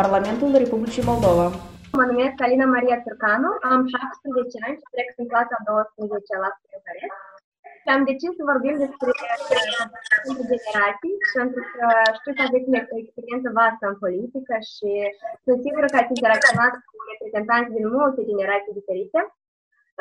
Parlamentul 0.00 0.50
Republicii 0.64 1.08
Moldova. 1.10 1.46
Mă 1.98 2.04
numesc 2.10 2.36
Alina 2.44 2.66
Maria 2.74 2.98
Turcanu, 3.04 3.50
am 3.72 3.80
17 3.92 4.66
ani 4.66 4.78
și 4.80 4.86
trec 4.92 5.08
în 5.20 5.26
clasa 5.32 5.56
12 5.68 6.44
la 6.44 6.50
București. 6.58 7.16
Și 7.82 7.88
am 7.94 8.02
decis 8.10 8.32
să 8.38 8.42
vorbim 8.50 8.76
despre 8.84 9.10
între 10.28 10.44
generații, 10.56 11.16
pentru 11.38 11.62
că 11.72 11.86
știu 12.18 12.32
că 12.36 12.42
aveți 12.44 12.68
o 12.94 12.98
experiență 13.02 13.48
vastă 13.58 13.84
în 13.90 13.96
politică 14.04 14.54
și 14.72 14.90
sunt 15.44 15.58
sigură 15.64 15.86
că 15.90 15.98
ați 15.98 16.14
interacționat 16.16 16.74
cu 16.88 16.94
reprezentanți 17.10 17.74
din 17.76 17.86
multe 17.96 18.20
generații 18.30 18.78
diferite. 18.80 19.20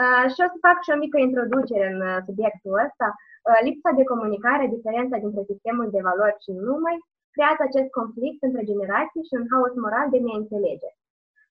Uh, 0.02 0.26
și 0.34 0.40
o 0.46 0.48
să 0.54 0.58
fac 0.68 0.78
și 0.82 0.94
o 0.94 1.02
mică 1.06 1.18
introducere 1.28 1.86
în 1.94 2.00
uh, 2.10 2.18
subiectul 2.28 2.74
ăsta. 2.86 3.08
Uh, 3.16 3.60
lipsa 3.68 3.92
de 4.00 4.10
comunicare, 4.12 4.66
diferența 4.76 5.18
dintre 5.26 5.42
sistemul 5.52 5.88
de 5.96 6.02
valori 6.10 6.42
și 6.44 6.52
numai, 6.68 6.98
creează 7.38 7.64
acest 7.66 7.90
conflict 8.00 8.40
între 8.48 8.64
generații 8.72 9.28
și 9.28 9.38
un 9.40 9.46
haos 9.52 9.74
moral 9.86 10.08
de 10.14 10.20
neînțelegere. 10.28 10.98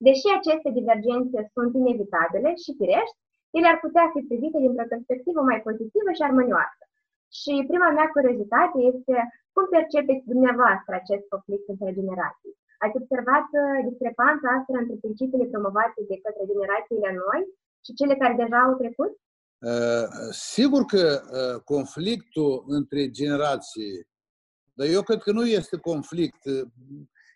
Deși 0.06 0.26
aceste 0.38 0.68
divergențe 0.78 1.38
sunt 1.54 1.70
inevitabile 1.80 2.50
și 2.62 2.76
firești, 2.78 3.18
ele 3.56 3.68
ar 3.70 3.78
putea 3.84 4.06
fi 4.14 4.20
privite 4.30 4.58
dintr-o 4.64 4.92
perspectivă 4.94 5.40
mai 5.50 5.58
pozitivă 5.66 6.10
și 6.14 6.26
armonioasă. 6.28 6.84
Și 7.38 7.52
prima 7.70 7.90
mea 7.96 8.08
curiozitate 8.16 8.78
este 8.92 9.16
cum 9.54 9.64
percepeți 9.76 10.28
dumneavoastră 10.32 10.92
acest 10.96 11.24
conflict 11.32 11.66
între 11.72 11.90
generații? 11.98 12.52
Ați 12.84 12.98
observat 13.00 13.46
discrepanța 13.88 14.46
asta 14.56 14.72
între 14.82 14.96
principiile 15.04 15.46
promovate 15.52 16.00
de 16.10 16.16
către 16.24 16.42
generațiile 16.52 17.10
noi 17.22 17.40
și 17.84 17.96
cele 17.98 18.14
care 18.22 18.34
deja 18.42 18.58
au 18.66 18.74
trecut? 18.82 19.12
Uh, 19.70 20.06
sigur 20.54 20.82
că 20.92 21.04
uh, 21.20 21.56
conflictul 21.72 22.52
între 22.78 23.02
generații, 23.20 23.92
dar 24.76 24.86
eu 24.86 25.02
cred 25.02 25.18
că 25.18 25.32
nu 25.32 25.46
este 25.46 25.76
conflict, 25.76 26.44
uh, 26.44 26.66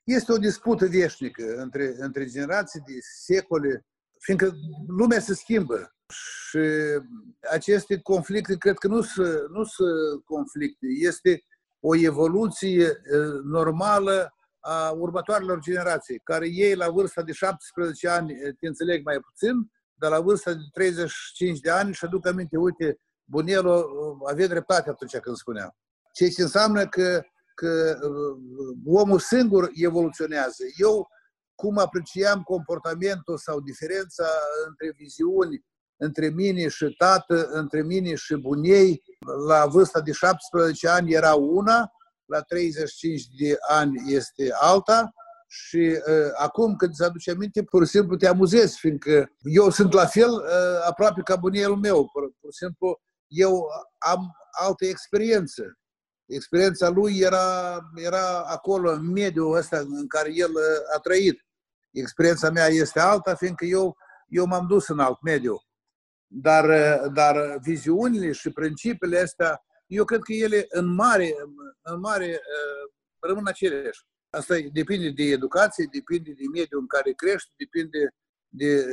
este 0.04 0.32
o 0.32 0.36
dispută 0.36 0.86
veșnică 0.86 1.54
între, 1.56 1.94
între 1.98 2.24
generații 2.24 2.80
de 2.80 2.92
secole, 3.24 3.86
fiindcă 4.18 4.52
lumea 4.86 5.20
se 5.20 5.34
schimbă. 5.34 5.94
Și 6.12 6.58
aceste 7.50 8.00
conflicte, 8.00 8.56
cred 8.56 8.78
că 8.78 8.88
nu 8.88 9.02
sunt, 9.02 9.48
nu 9.48 9.64
sunt 9.64 10.24
conflicte, 10.24 10.86
este 11.00 11.44
o 11.80 11.96
evoluție 11.96 13.00
normală 13.44 14.34
a 14.60 14.90
următoarelor 14.90 15.60
generații, 15.60 16.20
care 16.24 16.48
ei 16.48 16.74
la 16.74 16.90
vârsta 16.90 17.22
de 17.22 17.32
17 17.32 18.08
ani 18.08 18.34
te 18.58 18.66
înțeleg 18.66 19.04
mai 19.04 19.18
puțin, 19.18 19.70
de 19.94 20.06
la 20.06 20.20
vârsta 20.20 20.52
de 20.52 20.60
35 20.72 21.60
de 21.60 21.70
ani 21.70 21.94
și 21.94 22.04
aduc 22.04 22.26
aminte, 22.26 22.56
uite, 22.56 22.98
Bunelo 23.24 23.86
avea 24.30 24.46
dreptate 24.46 24.90
atunci 24.90 25.16
când 25.16 25.36
spunea. 25.36 25.76
Ceea 26.20 26.32
ce 26.32 26.42
înseamnă 26.42 26.86
că, 26.86 27.22
că 27.54 27.98
uh, 28.02 28.76
omul 28.86 29.18
singur 29.18 29.70
evoluționează. 29.74 30.64
Eu, 30.76 31.08
cum 31.54 31.78
apreciam 31.78 32.42
comportamentul 32.42 33.38
sau 33.38 33.60
diferența 33.60 34.26
între 34.66 34.92
viziuni, 34.96 35.64
între 35.96 36.28
mine 36.28 36.68
și 36.68 36.94
tată, 36.98 37.46
între 37.50 37.82
mine 37.82 38.14
și 38.14 38.34
bunei, 38.34 39.02
la 39.46 39.66
vârsta 39.66 40.00
de 40.00 40.12
17 40.12 40.88
ani 40.88 41.12
era 41.12 41.34
una, 41.34 41.90
la 42.24 42.40
35 42.40 43.22
de 43.38 43.56
ani 43.68 43.94
este 44.06 44.50
alta, 44.52 45.10
și 45.46 45.76
uh, 45.76 46.30
acum 46.36 46.76
când 46.76 46.90
îți 46.90 47.04
aduce 47.04 47.30
aminte, 47.30 47.62
pur 47.62 47.84
și 47.84 47.90
simplu 47.90 48.16
te 48.16 48.26
amuzezi, 48.26 48.78
fiindcă 48.78 49.30
eu 49.42 49.70
sunt 49.70 49.92
la 49.92 50.06
fel 50.06 50.30
uh, 50.30 50.86
aproape 50.88 51.20
ca 51.24 51.36
bunelul 51.36 51.76
meu. 51.76 52.08
Pur, 52.12 52.22
pur 52.40 52.52
și 52.52 52.58
simplu 52.58 53.00
eu 53.26 53.66
am 53.98 54.32
altă 54.50 54.84
experiență. 54.84 55.79
Experiența 56.30 56.88
lui 56.88 57.18
era, 57.18 57.78
era 57.94 58.42
acolo, 58.42 58.90
în 58.90 59.10
mediul 59.10 59.56
ăsta 59.56 59.78
în 59.78 60.06
care 60.06 60.30
el 60.34 60.50
uh, 60.50 60.94
a 60.96 60.98
trăit. 60.98 61.46
Experiența 61.90 62.50
mea 62.50 62.66
este 62.66 63.00
alta, 63.00 63.34
fiindcă 63.34 63.64
eu, 63.64 63.96
eu 64.28 64.46
m-am 64.46 64.66
dus 64.66 64.88
în 64.88 64.98
alt 64.98 65.22
mediu. 65.22 65.62
Dar, 66.26 66.68
uh, 66.68 67.12
dar 67.12 67.58
viziunile 67.62 68.32
și 68.32 68.50
principiile 68.50 69.18
astea, 69.18 69.62
eu 69.86 70.04
cred 70.04 70.20
că 70.20 70.32
ele 70.32 70.66
în 70.68 70.94
mare, 70.94 71.34
în 71.82 72.00
mare 72.00 72.26
uh, 72.26 72.92
rămân 73.18 73.46
aceleași. 73.46 74.00
Asta 74.30 74.54
depinde 74.72 75.10
de 75.10 75.22
educație, 75.22 75.88
depinde 75.92 76.30
de 76.30 76.44
mediul 76.52 76.80
în 76.80 76.86
care 76.86 77.12
crești, 77.12 77.50
depinde 77.56 78.14
de 78.48 78.84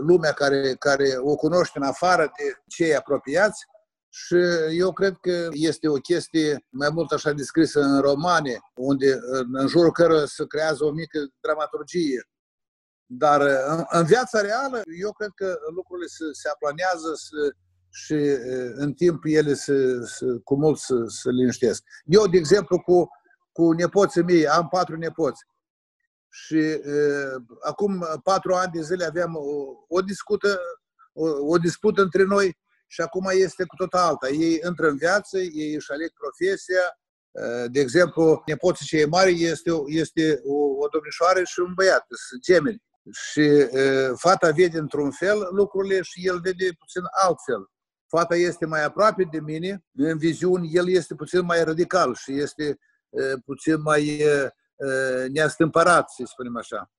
lumea 0.00 0.32
care, 0.32 0.74
care 0.74 1.16
o 1.18 1.34
cunoște 1.34 1.78
în 1.78 1.84
afară 1.84 2.22
de 2.22 2.62
cei 2.66 2.96
apropiați. 2.96 3.64
Și 4.16 4.36
eu 4.70 4.92
cred 4.92 5.16
că 5.20 5.48
este 5.52 5.88
o 5.88 5.94
chestie 5.94 6.66
mai 6.70 6.90
mult 6.92 7.12
așa 7.12 7.32
descrisă 7.32 7.80
în 7.80 8.00
romane, 8.00 8.58
unde 8.74 9.18
în 9.52 9.66
jurul 9.66 9.92
cărora 9.92 10.26
se 10.26 10.46
creează 10.46 10.84
o 10.84 10.90
mică 10.90 11.18
dramaturgie. 11.40 12.28
Dar 13.06 13.40
în, 13.66 13.84
în 13.90 14.04
viața 14.04 14.40
reală, 14.40 14.82
eu 15.00 15.12
cred 15.12 15.30
că 15.34 15.58
lucrurile 15.74 16.06
se, 16.06 16.24
se 16.32 16.48
aplanează 16.48 17.12
se, 17.14 17.56
și 17.90 18.14
în 18.74 18.92
timp 18.92 19.24
ele 19.24 19.54
se, 19.54 20.04
se, 20.04 20.26
cu 20.44 20.56
mult 20.56 20.78
se, 20.78 20.94
se 21.06 21.30
liniștesc. 21.30 21.82
Eu, 22.04 22.26
de 22.26 22.36
exemplu, 22.36 22.80
cu 22.80 23.08
cu 23.54 23.72
nepoții 23.72 24.22
mei, 24.22 24.48
am 24.48 24.68
patru 24.68 24.96
nepoți. 24.96 25.46
Și 26.28 26.80
uh, 26.84 27.42
acum 27.60 28.06
patru 28.22 28.54
ani 28.54 28.72
de 28.72 28.80
zile 28.80 29.04
aveam 29.04 29.36
o, 29.36 29.40
o 29.88 30.00
discută, 30.00 30.58
o, 31.12 31.26
o 31.52 31.58
dispută 31.58 32.02
între 32.02 32.24
noi 32.24 32.58
și 32.94 33.00
acum 33.00 33.26
este 33.32 33.64
cu 33.64 33.76
tot 33.76 33.92
alta. 33.92 34.28
Ei 34.28 34.60
intră 34.66 34.88
în 34.88 34.96
viață, 34.96 35.38
ei 35.38 35.74
își 35.74 35.92
aleg 35.92 36.10
profesia. 36.22 36.84
Uh, 37.30 37.70
de 37.70 37.80
exemplu, 37.80 38.42
nepoții 38.46 38.86
cei 38.86 39.06
mari 39.06 39.42
este, 39.42 39.70
este 39.86 40.40
o, 40.44 40.54
o 40.54 40.86
domnișoară 40.92 41.42
și 41.44 41.60
un 41.60 41.72
băiat, 41.74 42.06
sunt 42.28 42.42
gemeni. 42.42 42.82
Și 43.12 43.40
uh, 43.40 44.10
fata 44.16 44.50
vede 44.50 44.78
într-un 44.78 45.10
fel 45.10 45.48
lucrurile 45.50 46.02
și 46.02 46.26
el 46.26 46.40
vede 46.40 46.68
puțin 46.78 47.02
altfel. 47.24 47.62
Fata 48.06 48.36
este 48.36 48.66
mai 48.66 48.84
aproape 48.84 49.28
de 49.30 49.40
mine, 49.40 49.84
în 49.96 50.18
viziuni, 50.18 50.70
el 50.72 50.88
este 50.88 51.14
puțin 51.14 51.44
mai 51.44 51.64
radical 51.64 52.14
și 52.14 52.40
este 52.40 52.78
puțin 53.44 53.80
mai 53.82 54.22
neastâmpărat, 55.28 56.10
să 56.10 56.22
spunem 56.26 56.56
așa. 56.56 56.90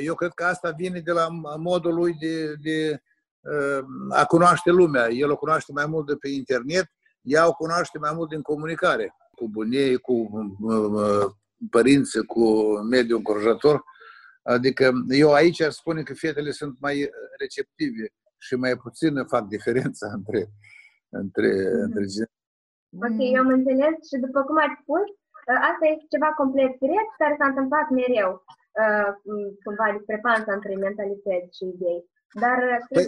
Eu 0.00 0.14
cred 0.14 0.32
că 0.34 0.44
asta 0.44 0.70
vine 0.70 1.00
de 1.00 1.12
la 1.12 1.28
modul 1.56 1.94
lui 1.94 2.14
de, 2.14 2.54
de 2.54 3.02
a 4.08 4.24
cunoaște 4.24 4.70
lumea. 4.70 5.08
El 5.08 5.30
o 5.30 5.36
cunoaște 5.36 5.72
mai 5.72 5.86
mult 5.86 6.06
de 6.06 6.14
pe 6.14 6.28
internet, 6.28 6.86
ea 7.20 7.48
o 7.48 7.52
cunoaște 7.52 7.98
mai 7.98 8.12
mult 8.14 8.28
din 8.28 8.42
comunicare, 8.42 9.14
cu 9.34 9.48
bunii, 9.48 9.96
cu 9.96 10.30
părinții, 11.70 12.24
cu 12.24 12.44
mediul 12.90 13.18
înconjurător. 13.18 13.82
Adică 14.42 14.92
eu 15.08 15.32
aici 15.32 15.60
aș 15.60 15.74
spune 15.74 16.02
că 16.02 16.14
fetele 16.14 16.50
sunt 16.50 16.76
mai 16.80 17.10
receptive 17.38 18.12
și 18.38 18.54
mai 18.54 18.76
puțin 18.76 19.24
fac 19.26 19.44
diferența 19.46 20.06
între, 20.18 20.46
între, 21.08 21.48
mm-hmm. 21.48 21.82
între 21.82 22.04
Ok, 23.06 23.18
eu 23.34 23.40
am 23.40 23.48
înțeles 23.48 23.94
și 24.10 24.16
după 24.24 24.42
cum 24.42 24.56
ați 24.56 24.80
spus, 24.82 25.04
Asta 25.70 25.84
este 25.92 26.12
ceva 26.14 26.30
complet 26.40 26.72
firesc 26.82 27.10
care 27.22 27.34
s-a 27.38 27.50
întâmplat 27.52 27.86
mereu, 27.98 28.30
uh, 28.82 29.08
cumva 29.64 29.86
discrepanța 29.96 30.52
între 30.58 30.74
mentalități 30.74 31.56
și 31.56 31.64
idei. 31.74 32.02
Dar 32.34 32.58
uh, 32.58 32.86
păi, 32.88 33.06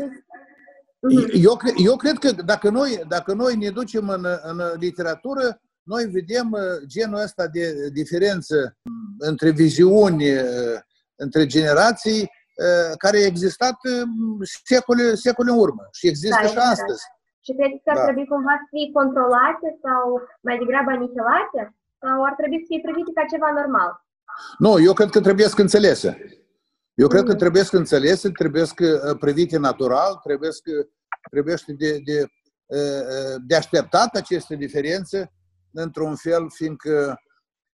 mhm. 1.01 1.31
eu, 1.33 1.57
cred, 1.57 1.75
eu 1.77 1.97
cred 1.97 2.19
că 2.19 2.31
dacă 2.43 2.71
noi, 2.71 3.03
dacă 3.09 3.35
noi 3.35 3.57
ne 3.57 3.71
ducem 3.71 4.09
în, 4.09 4.27
în 4.43 4.61
literatură, 4.79 5.61
noi 5.83 6.05
vedem 6.05 6.53
uh, 6.53 6.61
genul 6.87 7.21
ăsta 7.21 7.47
de 7.47 7.89
diferență 7.93 8.77
între 9.19 9.51
viziuni, 9.51 10.25
între 11.17 11.47
generații, 11.47 12.31
care 12.99 13.17
a 13.17 13.27
existat 13.27 13.77
secole, 14.65 15.15
secole 15.15 15.51
în 15.51 15.59
urmă 15.59 15.89
și 15.93 16.07
există 16.07 16.43
da, 16.43 16.49
și 16.49 16.57
astăzi. 16.57 17.03
Și 17.45 17.53
credeți 17.57 17.83
că 17.85 17.93
da. 17.95 18.01
ar 18.01 18.05
trebui 18.07 18.27
cumva 18.27 18.55
să 18.63 18.67
fie 18.75 18.89
controlate 18.99 19.69
sau 19.85 20.03
mai 20.41 20.59
degrabă 20.59 20.91
anihilate? 20.91 21.61
sau 22.03 22.25
ar 22.29 22.35
trebui 22.41 22.59
să 22.63 22.69
fie 22.71 22.81
privite 22.87 23.13
ca 23.19 23.25
ceva 23.33 23.49
normal? 23.61 23.91
Nu, 24.65 24.73
eu 24.89 24.93
cred 24.99 25.11
că 25.11 25.21
trebuie 25.21 25.47
să 25.49 25.61
înțelese. 25.61 26.11
Eu 26.97 27.09
cred 27.09 27.25
că 27.25 27.33
mm. 27.33 27.39
trebuie 27.39 27.63
să 27.63 27.77
înțelese, 27.77 28.31
trebuie 28.31 28.65
să 28.65 28.75
uh, 28.79 29.19
privite 29.19 29.59
natural, 29.59 30.21
trebuie 30.25 30.53
să 30.53 30.61
trebuie 31.31 31.57
de, 31.67 31.99
de, 32.05 32.27
uh, 32.67 32.79
uh, 32.79 33.37
de 33.47 33.57
așteptat 33.57 34.15
aceste 34.15 34.55
diferențe 34.55 35.33
într-un 35.73 36.17
fel, 36.17 36.51
fiindcă, 36.51 37.21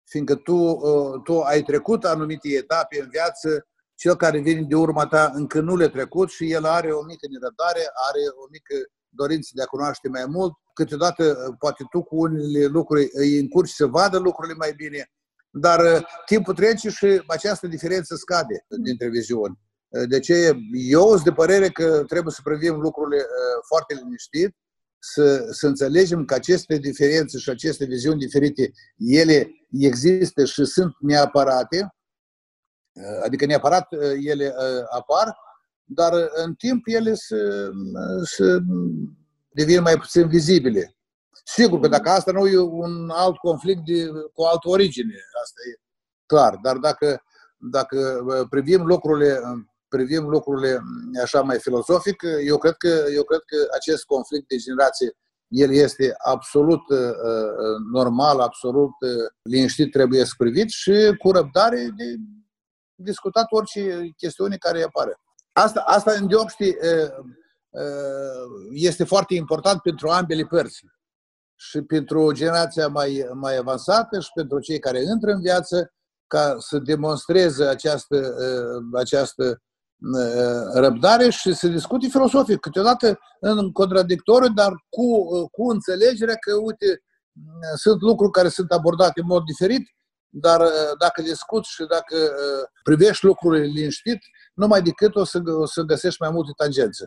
fiindcă 0.05 0.35
tu, 0.35 0.81
tu 1.25 1.41
ai 1.41 1.63
trecut 1.63 2.05
anumite 2.05 2.49
etape 2.49 3.01
în 3.01 3.09
viață, 3.11 3.67
cel 3.95 4.17
care 4.17 4.39
vine 4.39 4.63
de 4.63 4.75
urma 4.75 5.07
ta 5.07 5.31
încă 5.35 5.61
nu 5.61 5.77
le 5.77 5.89
trecut 5.89 6.31
și 6.31 6.53
el 6.53 6.65
are 6.65 6.91
o 6.91 7.03
mică 7.03 7.27
nerăbdare, 7.31 7.85
are 8.09 8.23
o 8.45 8.47
mică 8.51 8.75
dorință 9.09 9.51
de 9.55 9.63
a 9.63 9.67
cunoaște 9.67 10.09
mai 10.09 10.25
mult 10.27 10.53
câteodată 10.75 11.25
uh, 11.25 11.55
poate 11.59 11.85
tu 11.91 12.03
cu 12.03 12.17
unele 12.21 12.67
lucruri 12.67 13.09
îi 13.13 13.39
încurci 13.39 13.71
să 13.71 13.87
vadă 13.87 14.19
lucrurile 14.19 14.55
mai 14.55 14.73
bine, 14.77 15.11
dar 15.51 15.81
uh, 15.81 16.01
timpul 16.27 16.55
trece 16.55 16.89
și 16.89 17.23
această 17.27 17.67
diferență 17.67 18.15
scade 18.15 18.65
dintre 18.83 19.09
viziuni. 19.09 19.59
Uh, 19.89 20.09
de 20.09 20.19
ce 20.19 20.53
eu 20.73 21.09
sunt 21.09 21.25
de 21.25 21.33
părere 21.33 21.69
că 21.69 22.05
trebuie 22.07 22.33
să 22.33 22.41
privim 22.45 22.75
lucrurile 22.75 23.25
foarte 23.67 23.95
liniștit, 23.95 24.57
să, 24.99 25.47
să 25.51 25.67
înțelegem 25.67 26.25
că 26.25 26.35
aceste 26.35 26.77
diferențe 26.77 27.39
și 27.39 27.51
aceste 27.51 27.85
viziuni 27.85 28.19
diferite, 28.19 28.73
ele 28.97 29.51
există 29.71 30.45
și 30.45 30.65
sunt 30.65 30.95
neapărate, 31.01 31.95
adică 33.25 33.47
neapărat 33.47 33.87
ele 34.21 34.55
apar, 34.91 35.37
dar 35.85 36.13
în 36.35 36.55
timp 36.55 36.83
ele 36.87 37.15
se, 37.15 37.37
se 38.25 38.59
devin 39.49 39.83
mai 39.83 39.97
puțin 39.97 40.29
vizibile. 40.29 41.00
Sigur 41.55 41.81
că 41.81 41.89
dacă 41.89 42.11
asta 42.11 42.33
nu 42.33 42.47
e 42.47 42.59
un 42.59 43.11
alt 43.11 43.37
conflict 43.37 43.85
de, 43.85 44.09
cu 44.35 44.43
altă 44.43 44.69
origine, 44.69 45.15
asta 45.43 45.61
e 45.71 45.81
clar, 46.27 46.59
dar 46.63 46.77
dacă, 46.77 47.23
dacă 47.57 47.99
privim 48.51 48.87
lucrurile 48.87 49.41
privim 49.89 50.29
lucrurile 50.29 50.81
așa 51.23 51.41
mai 51.41 51.59
filozofic, 51.59 52.23
eu 52.47 52.59
cred 52.59 52.75
că, 52.77 53.05
eu 53.15 53.23
cred 53.23 53.41
că 53.47 53.57
acest 53.75 54.05
conflict 54.05 54.49
de 54.49 54.57
generație 54.57 55.17
el 55.49 55.73
este 55.73 56.15
absolut 56.25 56.89
uh, 56.89 56.99
uh 56.99 57.77
normal, 57.93 58.41
absolut 58.41 58.95
uh, 59.01 59.31
liniștit, 59.43 59.91
trebuie 59.93 60.25
să 60.25 60.33
privit 60.37 60.69
și 60.69 61.17
cu 61.19 61.31
răbdare 61.31 61.93
de 61.97 62.05
discutat 62.95 63.47
orice 63.49 64.13
chestiune 64.17 64.57
care 64.57 64.83
apare. 64.83 65.21
Asta, 65.53 65.83
asta 65.87 66.13
în 66.13 66.29
deopști, 66.29 66.63
uh, 66.63 67.11
uh, 67.71 68.71
este 68.71 69.05
foarte 69.05 69.35
important 69.35 69.81
pentru 69.81 70.09
ambele 70.09 70.45
părți. 70.45 70.85
Și 71.61 71.83
pentru 71.83 72.33
generația 72.33 72.89
mai, 72.89 73.29
mai 73.33 73.57
avansată 73.57 74.21
și 74.21 74.31
pentru 74.35 74.59
cei 74.59 74.79
care 74.79 75.03
intră 75.03 75.31
în 75.31 75.41
viață, 75.41 75.93
ca 76.27 76.55
să 76.59 76.79
demonstreze 76.79 77.65
această, 77.65 78.17
uh, 78.17 79.01
această 79.01 79.63
răbdare 80.75 81.31
și 81.31 81.53
să 81.53 81.69
discute 81.69 82.07
filosofic, 82.09 82.61
câteodată 82.61 83.19
în 83.41 83.73
contradictoriu, 83.73 84.49
dar 84.49 84.73
cu, 84.89 85.25
cu 85.49 85.71
înțelegerea 85.71 86.35
că, 86.35 86.55
uite, 86.55 87.03
sunt 87.75 88.01
lucruri 88.01 88.33
care 88.33 88.49
sunt 88.49 88.73
abordate 88.73 89.21
în 89.21 89.27
mod 89.27 89.45
diferit, 89.45 89.89
dar 90.29 90.61
dacă 90.99 91.23
discuți 91.23 91.71
și 91.71 91.85
dacă 91.85 92.17
privești 92.83 93.25
lucrurile 93.25 93.65
liniștit, 93.65 94.19
numai 94.55 94.83
decât 94.83 95.15
o 95.17 95.25
să, 95.25 95.41
o 95.45 95.67
să 95.67 95.83
găsești 95.83 96.23
mai 96.23 96.31
multe 96.31 96.53
tangențe. 96.57 97.05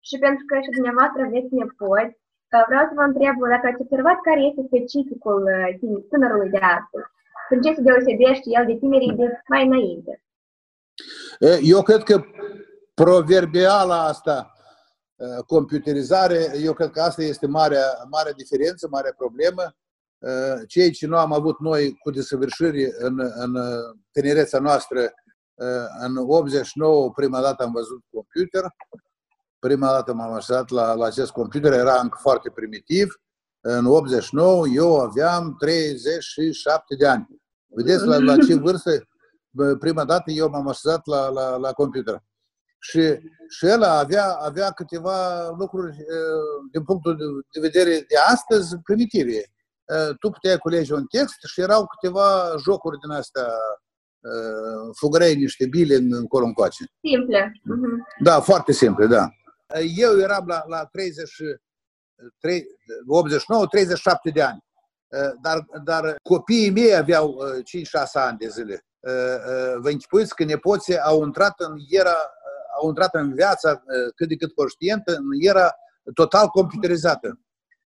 Și 0.00 0.18
pentru 0.18 0.44
că 0.46 0.54
și 0.64 0.70
dumneavoastră 0.76 1.20
aveți 1.22 1.54
nepoți, 1.54 2.19
vreau 2.68 2.84
să 2.88 2.94
vă 2.94 3.04
întreb 3.10 3.34
dacă 3.54 3.66
ați 3.66 3.82
observat 3.84 4.18
care 4.28 4.40
este 4.40 4.62
specificul 4.70 5.42
tânărului 6.10 6.50
de 6.56 6.62
astăzi. 6.76 7.08
În 7.52 7.60
ce 7.62 7.74
se 7.74 7.80
deosebește 7.88 8.46
el 8.58 8.64
de 8.66 8.76
tinerii 8.82 9.18
de 9.20 9.26
mai 9.48 9.66
înainte? 9.66 10.22
Eu 11.62 11.82
cred 11.82 12.02
că 12.02 12.16
proverbiala 12.94 13.98
asta, 14.12 14.52
computerizare, 15.46 16.40
eu 16.62 16.72
cred 16.72 16.90
că 16.90 17.00
asta 17.00 17.22
este 17.22 17.46
marea, 17.46 17.86
marea 18.10 18.32
diferență, 18.32 18.88
marea 18.90 19.14
problemă. 19.16 19.64
Cei 20.66 20.90
ce 20.90 21.06
nu 21.06 21.16
am 21.16 21.32
avut 21.32 21.58
noi 21.60 21.98
cu 22.02 22.10
desăvârșiri 22.10 22.82
în, 22.98 23.18
în 23.34 23.52
tinereța 24.12 24.58
noastră, 24.58 25.00
în 26.00 26.16
89 26.16 27.10
prima 27.10 27.40
dată 27.40 27.62
am 27.62 27.72
văzut 27.72 28.02
computer, 28.10 28.62
prima 29.60 29.86
dată 29.86 30.12
m-am 30.14 30.32
așezat 30.32 30.70
la, 30.70 30.94
la 30.94 31.06
acest 31.06 31.30
computer, 31.30 31.72
era 31.72 32.00
încă 32.02 32.18
foarte 32.20 32.50
primitiv. 32.50 33.20
În 33.60 33.86
89 33.86 34.66
eu 34.74 35.00
aveam 35.00 35.56
37 35.58 36.94
de 36.94 37.06
ani. 37.06 37.28
Vedeți 37.66 38.04
la, 38.04 38.18
la 38.18 38.36
ce 38.36 38.54
vârstă 38.54 38.90
prima 39.78 40.04
dată 40.04 40.30
eu 40.30 40.48
m-am 40.48 40.68
așezat 40.68 41.06
la, 41.06 41.28
la, 41.28 41.56
la 41.56 41.72
computer. 41.72 42.22
Și, 42.78 43.00
și 43.48 43.66
el 43.66 43.82
avea, 43.82 44.32
avea 44.32 44.70
câteva 44.70 45.48
lucruri, 45.48 45.96
din 46.72 46.84
punctul 46.84 47.16
de 47.52 47.60
vedere 47.60 47.90
de 47.90 48.16
astăzi, 48.26 48.78
primitive. 48.82 49.42
Tu 50.20 50.30
puteai 50.30 50.58
culege 50.58 50.94
un 50.94 51.06
text 51.06 51.38
și 51.46 51.60
erau 51.60 51.86
câteva 51.86 52.54
jocuri 52.64 52.98
din 52.98 53.10
astea, 53.10 53.46
fugărei 54.98 55.34
niște 55.34 55.66
bile 55.66 55.94
în, 55.94 56.14
încolo 56.14 56.44
încoace. 56.44 56.84
Simple. 57.02 57.52
Uh-huh. 57.54 58.22
Da, 58.22 58.40
foarte 58.40 58.72
simple, 58.72 59.06
da. 59.06 59.28
Eu 59.96 60.18
eram 60.18 60.46
la, 60.46 60.64
la 60.66 60.84
30, 60.84 61.30
89, 63.06 63.66
37 63.66 64.30
de 64.30 64.42
ani. 64.42 64.64
Dar, 65.40 65.66
dar 65.84 66.16
copiii 66.22 66.70
mei 66.70 66.96
aveau 66.96 67.38
5-6 67.58 67.62
ani 68.12 68.38
de 68.38 68.48
zile 68.48 68.84
vă 69.80 69.90
închipuiți 69.90 70.34
că 70.34 70.44
nepoții 70.44 70.98
au 70.98 71.24
intrat 71.24 71.60
în 71.60 71.76
era, 71.88 72.16
au 72.80 72.88
intrat 72.88 73.14
în 73.14 73.34
viața 73.34 73.82
cât 74.14 74.28
de 74.28 74.36
cât 74.36 74.54
conștientă, 74.54 75.14
în 75.16 75.24
era 75.40 75.74
total 76.14 76.46
computerizată. 76.48 77.40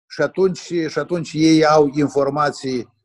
Și 0.07 0.21
atunci, 0.21 0.73
și 0.87 0.99
atunci 0.99 1.31
ei 1.33 1.65
au 1.65 1.89
informații 1.93 2.97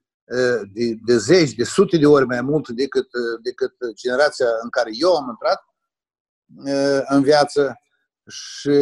de, 0.72 0.94
de 1.04 1.16
zeci, 1.16 1.54
de 1.54 1.64
sute 1.64 1.96
de 1.96 2.06
ori 2.06 2.26
mai 2.26 2.40
mult 2.40 2.68
decât, 2.68 3.06
decât 3.42 3.72
generația 3.94 4.46
în 4.62 4.68
care 4.68 4.90
eu 4.92 5.16
am 5.16 5.28
intrat 5.28 5.62
în 7.08 7.22
viață. 7.22 7.78
Și 8.28 8.78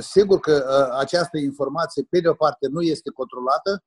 sigur 0.00 0.40
că 0.40 0.86
această 0.98 1.38
informație, 1.38 2.06
pe 2.10 2.20
de 2.20 2.28
o 2.28 2.34
parte, 2.34 2.66
nu 2.70 2.82
este 2.82 3.10
controlată, 3.10 3.84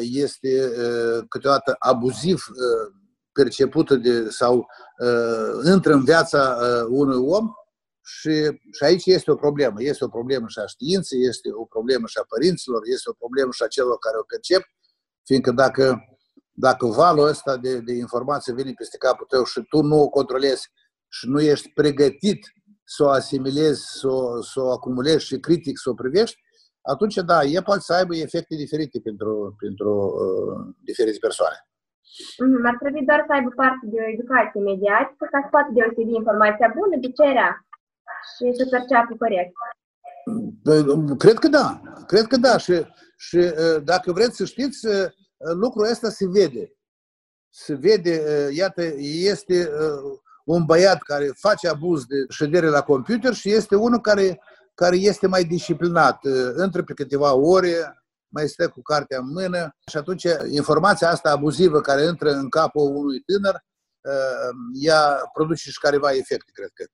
este 0.00 0.70
câteodată 1.28 1.76
abuziv 1.78 2.44
percepută 3.32 3.94
de, 3.94 4.28
sau 4.28 4.66
uh, 4.98 5.72
intră 5.72 5.92
în 5.92 6.04
viața 6.04 6.58
uh, 6.60 6.86
unui 6.88 7.16
om 7.16 7.52
și, 8.02 8.34
și 8.76 8.82
aici 8.84 9.06
este 9.06 9.30
o 9.30 9.34
problemă. 9.34 9.82
Este 9.82 10.04
o 10.04 10.08
problemă 10.08 10.46
și 10.48 10.58
a 10.58 10.66
științei, 10.66 11.26
este 11.26 11.48
o 11.52 11.64
problemă 11.64 12.06
și 12.06 12.18
a 12.18 12.24
părinților, 12.28 12.80
este 12.84 13.10
o 13.10 13.12
problemă 13.12 13.50
și 13.52 13.62
a 13.62 13.66
celor 13.66 13.98
care 13.98 14.16
o 14.18 14.22
percep, 14.22 14.62
fiindcă 15.24 15.50
dacă, 15.50 15.84
dacă 16.52 16.86
valul 16.86 17.26
ăsta 17.26 17.56
de, 17.56 17.80
de 17.80 17.92
informație 17.92 18.54
vine 18.54 18.72
peste 18.76 18.96
capul 18.96 19.26
tău 19.26 19.44
și 19.44 19.60
tu 19.68 19.82
nu 19.82 20.00
o 20.00 20.08
controlezi 20.08 20.68
și 21.08 21.28
nu 21.28 21.40
ești 21.40 21.68
pregătit 21.72 22.40
să 22.94 23.00
o 23.04 23.08
asimilezi, 23.20 23.82
să 24.00 24.08
o, 24.08 24.42
să 24.42 24.58
o 24.60 24.70
acumulezi 24.76 25.24
și 25.28 25.44
critic 25.46 25.76
să 25.78 25.90
o 25.90 26.00
privești, 26.02 26.38
atunci, 26.92 27.16
da, 27.30 27.38
e 27.42 27.68
poate 27.68 27.80
să 27.88 27.92
aibă 27.94 28.14
efecte 28.16 28.54
diferite 28.64 28.98
pentru, 29.06 29.30
pentru 29.62 29.90
uh, 30.24 30.56
diferite 30.88 31.18
persoane. 31.26 31.58
Mm-hmm. 32.42 32.64
Ar 32.70 32.76
trebui 32.82 33.04
doar 33.10 33.20
să 33.26 33.32
aibă 33.36 33.50
parte 33.62 33.84
de 33.92 33.96
o 34.04 34.10
educație 34.14 34.60
mediatică 34.70 35.24
ca 35.32 35.38
să 35.44 35.48
poată 35.54 35.70
deosebi 35.76 36.18
informația 36.20 36.74
bună 36.78 36.96
de 37.04 37.10
ce 37.16 37.22
era 37.34 37.50
și 38.32 38.44
să 38.58 38.64
perceapă 38.74 39.12
corect. 39.22 39.52
Cred 41.24 41.38
că 41.42 41.48
da. 41.48 41.66
Cred 42.10 42.26
că 42.30 42.36
da. 42.36 42.54
Și, 42.64 42.74
și 43.26 43.40
dacă 43.90 44.08
vreți 44.12 44.36
să 44.40 44.44
știți, 44.44 44.78
lucrul 45.64 45.90
ăsta 45.92 46.08
se 46.18 46.26
vede. 46.36 46.64
Se 47.62 47.74
vede, 47.74 48.14
iată, 48.60 48.82
este 49.32 49.56
un 50.50 50.64
băiat 50.64 51.02
care 51.02 51.30
face 51.34 51.68
abuz 51.68 52.04
de 52.04 52.16
ședere 52.28 52.68
la 52.68 52.80
computer 52.80 53.34
și 53.34 53.52
este 53.52 53.74
unul 53.76 54.00
care, 54.00 54.40
care 54.74 54.96
este 54.96 55.26
mai 55.26 55.44
disciplinat. 55.44 56.24
Între 56.54 56.82
pe 56.82 56.94
câteva 56.94 57.34
ore, 57.34 58.02
mai 58.28 58.48
stă 58.48 58.68
cu 58.68 58.82
cartea 58.82 59.18
în 59.18 59.30
mână 59.32 59.76
și 59.86 59.96
atunci 59.96 60.26
informația 60.50 61.10
asta 61.10 61.30
abuzivă 61.30 61.80
care 61.80 62.04
intră 62.04 62.30
în 62.30 62.48
capul 62.48 62.96
unui 62.96 63.20
tânăr, 63.20 63.54
uh, 64.00 64.50
ea 64.80 65.30
produce 65.32 65.70
și 65.70 65.78
careva 65.78 66.10
efecte, 66.10 66.50
cred 66.52 66.70
că. 66.74 66.84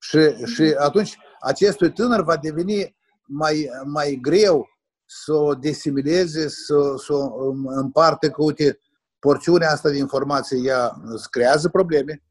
Și, 0.00 0.52
și 0.52 0.74
atunci 0.78 1.16
acestui 1.40 1.92
tânăr 1.92 2.22
va 2.22 2.36
deveni 2.36 2.96
mai, 3.26 3.70
mai 3.84 4.18
greu 4.22 4.66
să 5.06 5.32
o 5.32 5.54
desimileze, 5.54 6.48
să, 6.48 6.94
să 7.04 7.12
o 7.12 7.50
împarte 7.64 8.28
că, 8.28 8.42
uite, 8.42 8.78
porțiunea 9.18 9.70
asta 9.70 9.88
de 9.90 9.96
informație 9.96 10.58
ea 10.62 10.92
îți 11.04 11.30
creează 11.30 11.68
probleme, 11.68 12.22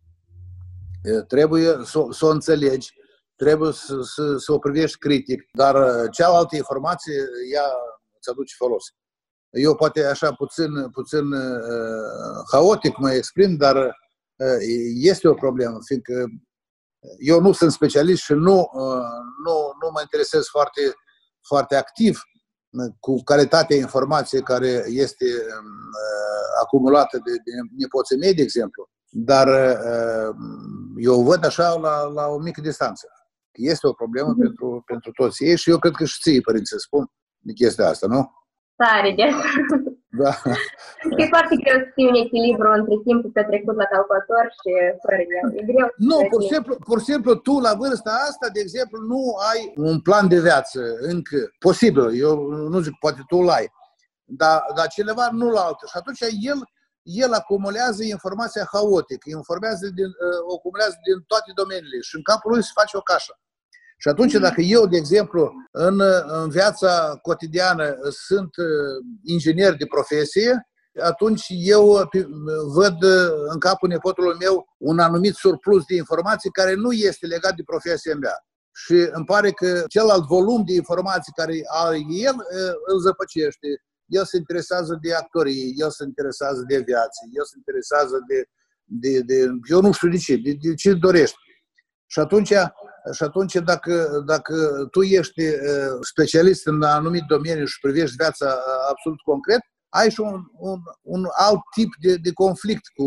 trebuie 1.28 1.80
să, 1.84 2.06
să 2.10 2.26
o 2.26 2.30
înțelegi, 2.30 2.94
trebuie 3.36 3.72
să, 3.72 4.02
să, 4.02 4.38
să 4.38 4.54
o 4.54 4.60
privești 4.60 4.98
critic, 4.98 5.50
dar 5.54 6.10
cealaltă 6.10 6.56
informație, 6.56 7.14
ea 7.54 7.66
îți 8.18 8.30
aduce 8.30 8.56
folos. 8.58 8.84
Eu 9.50 9.76
poate 9.76 10.06
așa 10.06 10.34
puțin, 10.34 10.90
puțin 10.90 11.32
uh, 11.32 12.44
haotic 12.52 12.98
mă 12.98 13.12
exprim, 13.12 13.56
dar 13.56 13.76
uh, 13.76 14.58
este 14.94 15.28
o 15.28 15.34
problemă, 15.34 15.78
fiindcă 15.86 16.26
eu 17.20 17.42
nu 17.42 17.52
sunt 17.52 17.72
specialist 17.72 18.22
și 18.22 18.34
nu, 18.34 18.58
uh, 18.60 19.18
nu, 19.46 19.56
nu 19.82 19.90
mă 19.94 20.02
interesez 20.02 20.46
foarte, 20.48 20.82
foarte 21.48 21.76
activ 21.76 22.20
cu 23.00 23.24
calitatea 23.24 23.76
informației 23.76 24.42
care 24.42 24.84
este 24.88 25.26
uh, 25.26 26.62
acumulată 26.62 27.18
de, 27.26 27.32
de 27.32 27.52
nepoții 27.78 28.18
mei, 28.18 28.34
de 28.34 28.42
exemplu. 28.42 28.90
Dar 29.14 29.48
uh, 29.48 30.36
eu 30.98 31.22
văd 31.22 31.46
așa 31.46 31.74
la, 31.74 32.04
la 32.04 32.28
o 32.28 32.38
mică 32.38 32.62
distanță. 32.62 33.08
Este 33.52 33.88
o 33.88 33.94
problemă 33.94 34.34
mm-hmm. 34.34 34.44
pentru, 34.44 34.84
pentru 34.86 35.12
toți 35.12 35.44
ei 35.44 35.58
și 35.58 35.70
eu 35.70 35.80
cred 35.80 35.94
că 35.94 36.06
și 36.06 36.20
ție, 36.22 36.42
părinți, 36.42 36.70
să 36.70 36.78
spun, 36.78 37.12
de 37.38 37.54
chestia 37.54 37.88
asta, 37.88 38.08
nu? 38.08 38.32
Tare 38.76 39.14
de 39.16 39.26
Da. 40.22 40.34
E 41.22 41.34
foarte 41.36 41.56
greu 41.64 41.78
să 41.84 41.90
fii 41.96 42.12
un 42.14 42.20
echilibru 42.26 42.68
între 42.80 42.96
timpul 43.08 43.32
petrecut 43.38 43.76
la 43.82 43.92
calculator 43.94 44.46
și 44.60 44.72
fără 45.04 45.20
el. 45.40 45.48
E 45.60 45.62
greu. 45.72 45.88
Nu, 46.10 46.18
pur 46.32 46.42
și, 46.42 46.50
simplu, 46.54 46.74
pur 46.90 46.98
și 47.00 47.10
simplu, 47.12 47.32
tu 47.36 47.54
la 47.68 47.74
vârsta 47.82 48.12
asta, 48.30 48.48
de 48.56 48.60
exemplu, 48.66 48.98
nu 49.12 49.22
ai 49.52 49.62
un 49.76 50.00
plan 50.08 50.26
de 50.28 50.40
viață 50.40 50.80
încă. 51.12 51.38
Posibil, 51.68 52.08
eu 52.26 52.34
nu 52.74 52.80
zic, 52.86 52.96
poate 53.00 53.22
tu 53.28 53.38
l-ai. 53.42 53.66
Dar, 54.24 54.58
dar 54.76 54.88
cineva 54.88 55.26
nu 55.32 55.48
l 55.50 55.56
altă. 55.56 55.84
Și 55.92 55.98
atunci 56.02 56.22
el, 56.52 56.60
el 57.04 57.34
acumulează 57.34 58.04
informația 58.04 58.70
haotică, 58.72 59.30
informează 59.30 59.86
din, 60.00 60.06
uh, 60.06 60.56
acumulează 60.58 60.96
din 61.08 61.24
toate 61.28 61.52
domeniile 61.56 62.00
și 62.08 62.16
în 62.16 62.24
capul 62.24 62.52
lui 62.52 62.64
se 62.64 62.72
face 62.80 62.98
o 62.98 63.02
cașă. 63.02 63.34
Și 64.02 64.08
atunci, 64.08 64.34
dacă 64.34 64.62
eu, 64.62 64.88
de 64.88 64.98
exemplu, 64.98 65.52
în, 65.72 66.02
în 66.28 66.50
viața 66.50 67.20
cotidiană 67.22 67.98
sunt 68.28 68.56
uh, 68.56 68.68
inginer 69.24 69.76
de 69.76 69.86
profesie, 69.86 70.70
atunci 71.02 71.46
eu 71.50 71.86
uh, 71.90 72.26
văd 72.74 73.04
uh, 73.04 73.32
în 73.54 73.60
capul 73.60 73.90
nepotului 73.90 74.38
meu 74.40 74.66
un 74.78 75.00
anumit 75.00 75.34
surplus 75.34 75.84
de 75.86 75.96
informații 75.96 76.50
care 76.50 76.74
nu 76.74 76.92
este 76.92 77.26
legat 77.26 77.56
de 77.56 77.64
profesia 77.66 78.16
mea. 78.16 78.46
Și 78.74 79.10
îmi 79.12 79.26
pare 79.26 79.52
că 79.52 79.84
celălalt 79.88 80.26
volum 80.26 80.64
de 80.66 80.74
informații 80.74 81.34
care 81.36 81.54
are 81.68 82.00
el 82.10 82.36
îl 82.86 83.00
zăpăcește. 83.00 83.68
El 84.18 84.26
se 84.26 84.38
interesează 84.38 85.00
de 85.02 85.14
actorie, 85.14 85.64
el 85.76 85.90
se 85.90 86.04
interesează 86.04 86.64
de 86.68 86.78
viață, 86.78 87.20
el 87.32 87.46
se 87.46 87.56
interesează 87.58 88.18
de, 88.28 88.40
de, 88.84 89.22
de 89.30 89.38
eu 89.70 89.82
nu 89.82 89.92
știu 89.92 90.10
de 90.10 90.18
ce, 90.18 90.36
de, 90.36 90.52
de 90.62 90.74
ce 90.74 90.94
dorește. 90.94 91.38
Și 92.08 92.20
atunci 92.20 92.54
și 93.14 93.24
atunci, 93.24 93.54
dacă, 93.54 94.24
dacă 94.26 94.88
tu 94.92 95.02
ești 95.02 95.42
specialist 96.02 96.68
în 96.68 96.84
anumit 96.84 97.24
domeniu 97.24 97.66
și 97.66 97.80
privești 97.80 98.16
viața 98.16 98.58
absolut 98.90 99.20
concret, 99.22 99.60
ai 99.90 100.12
și 100.12 100.20
un, 100.20 100.42
un, 100.58 100.80
un 101.02 101.26
alt 101.32 101.60
tip 101.76 101.90
de, 102.02 102.16
de 102.16 102.34
conflict 102.34 102.88
cu, 102.96 103.06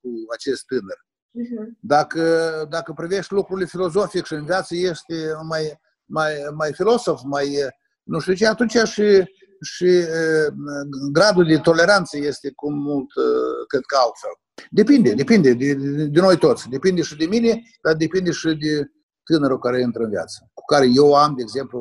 cu 0.00 0.08
acest 0.32 0.64
tânăr. 0.66 0.98
Mhm. 1.30 1.78
Dacă, 1.80 2.22
dacă 2.68 2.92
privești 2.92 3.32
lucrurile 3.32 3.66
filozofic 3.66 4.24
și 4.24 4.32
în 4.32 4.44
viață 4.44 4.74
ești 4.74 5.14
mai, 5.42 5.80
mai, 6.04 6.32
mai 6.54 6.72
filosof, 6.72 7.20
mai 7.24 7.58
nu 8.02 8.18
știu 8.18 8.34
ce, 8.34 8.46
atunci 8.46 8.76
și, 8.76 9.24
și 9.64 9.90
gradul 11.12 11.44
de 11.44 11.58
toleranță 11.58 12.16
este 12.18 12.52
cu 12.54 12.72
mult, 12.72 13.10
cred 13.68 13.82
că 13.86 13.96
altfel. 13.96 14.34
Depinde, 14.70 15.14
depinde 15.14 15.52
de, 15.52 15.74
de, 15.74 16.04
de 16.04 16.20
noi 16.20 16.36
toți. 16.38 16.68
Depinde 16.68 17.02
și 17.02 17.16
de 17.16 17.26
mine, 17.26 17.62
dar 17.82 17.94
depinde 17.94 18.30
și 18.30 18.46
de, 18.46 18.90
tânărul 19.24 19.58
care 19.58 19.80
intră 19.80 20.02
în 20.02 20.10
viață, 20.10 20.50
cu 20.52 20.64
care 20.72 20.86
eu 20.94 21.14
am, 21.14 21.34
de 21.36 21.42
exemplu, 21.42 21.78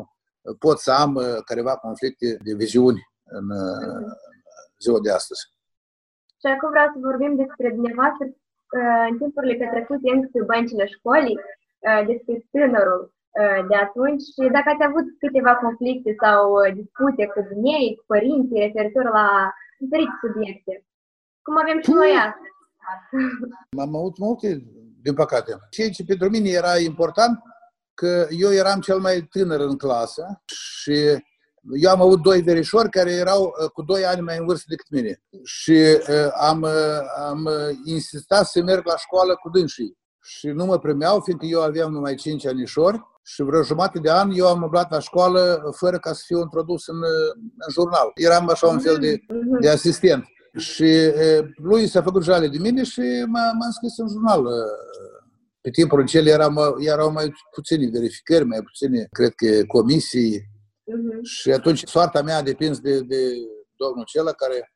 pot 0.59 0.77
să 0.79 0.91
am 0.91 1.15
uh, 1.15 1.37
careva 1.45 1.75
conflicte 1.75 2.37
de 2.43 2.53
viziuni 2.53 3.01
în 3.23 3.45
uh, 3.49 4.05
ziua 4.83 4.99
de 5.05 5.11
astăzi. 5.11 5.41
Și 6.41 6.47
acum 6.53 6.69
vreau 6.69 6.89
să 6.93 7.07
vorbim 7.09 7.35
despre 7.43 7.69
dumneavoastră 7.69 8.25
uh, 8.25 9.05
în 9.09 9.17
timpurile 9.17 9.55
petrecute 9.63 10.07
încă 10.13 10.27
pe 10.31 10.41
băncile 10.51 10.85
școlii, 10.95 11.39
despre 12.11 12.47
tânărul 12.51 13.12
de 13.69 13.75
atunci 13.85 14.23
și 14.33 14.43
dacă 14.55 14.67
ați 14.71 14.87
avut 14.89 15.05
câteva 15.23 15.53
conflicte 15.65 16.11
sau 16.23 16.41
dispute 16.79 17.23
cu 17.33 17.39
dumnei, 17.49 17.95
cu 17.97 18.03
părinții, 18.13 18.63
referitor 18.65 19.05
la 19.19 19.27
diferite 19.81 20.15
subiecte, 20.23 20.73
cum 21.45 21.55
avem 21.63 21.79
și 21.85 21.91
noi 22.01 22.11
astăzi. 22.27 22.57
Am 23.85 23.95
avut 24.01 24.17
multe 24.17 24.47
din 25.05 25.13
păcate. 25.21 25.51
Ceea 25.69 25.89
ce 25.89 26.03
pentru 26.11 26.29
mine 26.29 26.49
era 26.49 26.73
important, 26.91 27.35
că 27.93 28.27
eu 28.29 28.51
eram 28.53 28.79
cel 28.79 28.99
mai 28.99 29.21
tânăr 29.21 29.59
în 29.59 29.77
clasă 29.77 30.41
și 30.45 30.95
eu 31.81 31.91
am 31.91 32.01
avut 32.01 32.21
doi 32.21 32.41
verișori 32.41 32.89
care 32.89 33.11
erau 33.11 33.43
uh, 33.43 33.69
cu 33.69 33.81
doi 33.81 34.05
ani 34.05 34.21
mai 34.21 34.37
în 34.37 34.45
vârstă 34.45 34.65
decât 34.69 34.89
mine. 34.89 35.21
Și 35.43 35.71
uh, 35.71 36.27
am, 36.39 36.61
uh, 36.61 36.99
am 37.29 37.49
insistat 37.85 38.45
să 38.45 38.61
merg 38.61 38.85
la 38.85 38.97
școală 38.97 39.35
cu 39.35 39.49
dânsii. 39.49 39.97
Și 40.21 40.47
nu 40.47 40.65
mă 40.65 40.79
primeau, 40.79 41.21
fiindcă 41.21 41.45
eu 41.45 41.61
aveam 41.61 41.91
numai 41.91 42.15
cinci 42.15 42.45
anișori 42.45 43.01
și 43.23 43.43
vreo 43.43 43.63
jumătate 43.63 43.99
de 43.99 44.11
an 44.11 44.31
eu 44.31 44.47
am 44.47 44.61
umblat 44.61 44.91
la 44.91 44.99
școală 44.99 45.71
fără 45.75 45.99
ca 45.99 46.13
să 46.13 46.23
fiu 46.25 46.39
introdus 46.39 46.87
în, 46.87 46.97
în 47.57 47.71
jurnal. 47.71 48.11
Eram 48.15 48.49
așa 48.49 48.67
un 48.67 48.79
fel 48.79 48.97
de, 48.97 49.19
de 49.59 49.69
asistent. 49.69 50.25
Și 50.57 51.11
lui 51.55 51.87
s-a 51.87 52.01
făcut 52.01 52.23
jale 52.23 52.47
de 52.47 52.57
mine 52.57 52.83
și 52.83 52.99
m-a, 53.27 53.51
m-a 53.51 53.65
înscris 53.65 53.97
în 53.97 54.07
jurnal. 54.07 54.43
Pe 55.61 55.69
timpul 55.69 55.99
în 55.99 56.05
cel 56.05 56.27
era, 56.27 56.53
erau 56.77 57.11
mai 57.11 57.33
puține 57.51 57.89
verificări, 57.89 58.45
mai 58.45 58.61
puține, 58.61 59.07
cred 59.11 59.33
că, 59.33 59.65
comisii. 59.67 60.39
Uh-huh. 60.39 61.21
Și 61.21 61.51
atunci 61.51 61.83
soarta 61.85 62.21
mea 62.21 62.37
a 62.37 62.41
depins 62.41 62.79
de, 62.79 62.99
de 62.99 63.17
domnul 63.75 64.05
Cela 64.05 64.31
care 64.31 64.73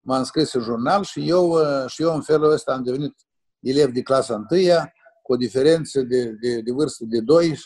m-a 0.00 0.18
înscris 0.18 0.52
în 0.52 0.60
jurnal 0.62 1.02
și 1.02 1.28
eu, 1.28 1.56
și 1.86 2.02
eu 2.02 2.14
în 2.14 2.22
felul 2.22 2.50
ăsta 2.50 2.72
am 2.72 2.82
devenit 2.82 3.14
elev 3.60 3.90
de 3.90 4.02
clasa 4.02 4.34
întâia, 4.34 4.92
cu 5.22 5.32
o 5.32 5.36
diferență 5.36 6.00
de, 6.00 6.24
de, 6.40 6.60
de 6.60 6.72
vârstă 6.72 7.04
de 7.06 7.20
2 7.20 7.56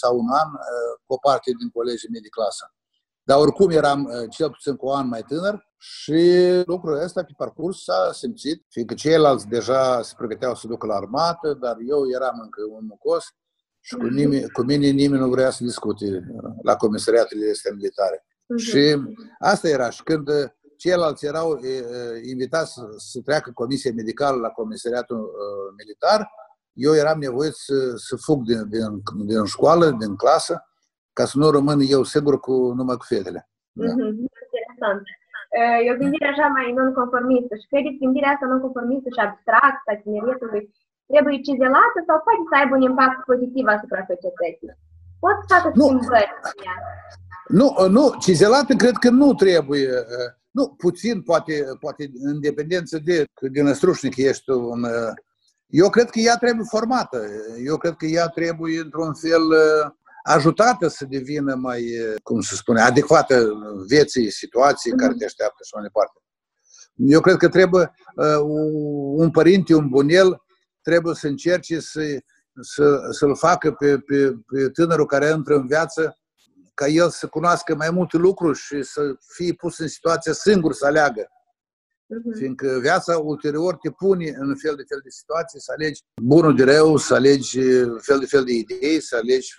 sau 0.00 0.18
un 0.18 0.28
an 0.42 0.50
cu 1.06 1.12
o 1.12 1.16
parte 1.16 1.50
din 1.58 1.68
colegii 1.70 2.08
mei 2.12 2.20
de 2.20 2.28
clasă. 2.28 2.72
Dar 3.22 3.38
oricum 3.38 3.70
eram 3.70 4.00
cel 4.30 4.50
puțin 4.50 4.76
cu 4.76 4.86
un 4.86 4.94
an 4.94 5.08
mai 5.08 5.22
tânăr 5.22 5.66
și 5.78 6.20
lucrul 6.66 7.02
ăsta 7.02 7.22
pe 7.22 7.32
parcurs 7.36 7.82
s-a 7.82 8.10
simțit, 8.12 8.66
fiindcă 8.68 8.94
ceilalți 8.94 9.46
deja 9.46 10.02
se 10.02 10.12
pregăteau 10.16 10.54
să 10.54 10.66
ducă 10.66 10.86
la 10.86 10.94
armată, 10.94 11.54
dar 11.60 11.76
eu 11.88 12.10
eram 12.14 12.40
încă 12.42 12.60
un 12.70 12.84
mucos 12.86 13.24
și 13.80 13.94
cu, 13.94 14.06
nimeni, 14.06 14.50
cu 14.50 14.62
mine 14.62 14.88
nimeni 14.88 15.22
nu 15.22 15.28
vrea 15.28 15.50
să 15.50 15.64
discute 15.64 16.06
la 16.62 16.76
comisariatele 16.76 17.50
astea 17.50 17.72
militare. 17.74 18.26
Uh-huh. 18.26 18.64
Și 18.68 18.96
asta 19.38 19.68
era. 19.68 19.90
Și 19.90 20.02
când 20.02 20.28
ceilalți 20.76 21.26
erau 21.26 21.56
e, 21.56 21.84
invitați 22.30 22.72
să, 22.72 22.82
să 22.96 23.20
treacă 23.24 23.50
comisia 23.54 23.92
medicală 23.94 24.36
la 24.40 24.48
comisariatul 24.48 25.20
uh, 25.20 25.74
militar, 25.76 26.30
eu 26.84 26.92
eram 27.02 27.18
nevoit 27.26 27.54
să, 27.66 27.76
să 28.06 28.14
fug 28.24 28.40
din, 28.50 28.62
din, 28.74 28.90
din 29.30 29.44
școală, 29.54 29.84
din 30.02 30.12
clasă, 30.22 30.54
ca 31.18 31.24
să 31.30 31.34
nu 31.38 31.46
rămân 31.56 31.78
eu 31.94 32.02
sigur 32.14 32.34
cu 32.46 32.54
numai 32.78 32.96
cu 33.00 33.06
fetele. 33.12 33.40
Da. 33.72 33.90
Uh-huh. 33.90 34.10
Interesant. 34.28 35.02
E 35.84 35.92
o 35.94 36.00
gândire 36.02 36.26
așa 36.28 36.46
mai 36.56 36.66
nonconformistă 36.80 37.52
și 37.60 37.70
credeți 37.70 38.02
gândirea 38.02 38.32
asta 38.32 38.46
nonconformistă 38.46 39.08
și 39.14 39.24
abstractă 39.26 39.88
a 39.90 40.00
tineretului 40.04 40.62
trebuie 41.10 41.44
cizelată 41.46 41.98
sau 42.08 42.16
poate 42.26 42.42
să 42.50 42.54
aibă 42.56 42.74
un 42.78 42.86
impact 42.90 43.18
pozitiv 43.30 43.64
asupra 43.76 44.02
societății? 44.10 44.70
Pot 45.22 45.36
să 45.40 45.46
facă 45.54 45.68
schimbări 45.74 46.32
Nu, 47.58 47.68
nu, 47.96 48.04
cizelată 48.24 48.72
cred 48.82 48.96
că 49.04 49.10
nu 49.22 49.28
trebuie. 49.44 49.88
Nu, 50.56 50.64
puțin, 50.84 51.16
poate, 51.30 51.54
poate 51.84 52.02
în 52.30 52.36
dependență 52.48 52.94
de 53.08 53.16
cât 53.38 53.50
de 53.56 53.62
năstrușnic 53.62 54.16
ești 54.16 54.50
un... 54.50 54.80
Eu 55.68 55.90
cred 55.90 56.10
că 56.10 56.18
ea 56.18 56.36
trebuie 56.36 56.66
formată. 56.68 57.26
Eu 57.64 57.76
cred 57.76 57.94
că 57.94 58.06
ea 58.06 58.28
trebuie, 58.28 58.80
într-un 58.80 59.14
fel, 59.14 59.42
ajutată 60.22 60.88
să 60.88 61.04
devină 61.08 61.54
mai, 61.54 61.84
cum 62.22 62.40
se 62.40 62.54
spune, 62.54 62.80
adecvată 62.80 63.48
vieții, 63.86 64.30
situației 64.30 64.96
care 64.96 65.14
te 65.14 65.24
așteaptă 65.24 65.62
și 65.64 65.70
mai 65.74 65.82
departe. 65.82 66.18
Eu 66.94 67.20
cred 67.20 67.36
că 67.36 67.48
trebuie 67.48 67.94
un 69.16 69.30
părinte, 69.30 69.74
un 69.74 69.88
bunel, 69.88 70.42
trebuie 70.82 71.14
să 71.14 71.26
încerce 71.26 71.80
să, 71.80 72.00
să, 72.60 73.08
să-l 73.10 73.36
facă 73.36 73.72
pe, 73.72 73.98
pe, 73.98 74.32
pe 74.46 74.68
tânărul 74.68 75.06
care 75.06 75.30
intră 75.30 75.54
în 75.54 75.66
viață 75.66 76.18
ca 76.74 76.86
el 76.86 77.10
să 77.10 77.26
cunoască 77.26 77.74
mai 77.74 77.90
multe 77.90 78.16
lucruri 78.16 78.58
și 78.58 78.82
să 78.82 79.00
fie 79.34 79.52
pus 79.52 79.78
în 79.78 79.88
situația 79.88 80.32
singur 80.32 80.72
să 80.72 80.86
aleagă. 80.86 81.28
Uh-huh. 82.08 82.36
Fiindcă 82.36 82.78
viața 82.80 83.18
ulterior 83.18 83.76
te 83.76 83.90
pune 83.90 84.28
în 84.28 84.56
fel 84.56 84.74
de 84.76 84.84
fel 84.88 85.00
de 85.02 85.08
situații, 85.08 85.60
să 85.60 85.72
alegi 85.76 86.02
bunul 86.22 86.56
de 86.56 86.64
rău, 86.64 86.96
să 86.96 87.14
alegi 87.14 87.60
fel 87.98 88.18
de 88.18 88.26
fel 88.26 88.44
de 88.44 88.52
idei, 88.52 89.00
să 89.00 89.16
alegi 89.16 89.52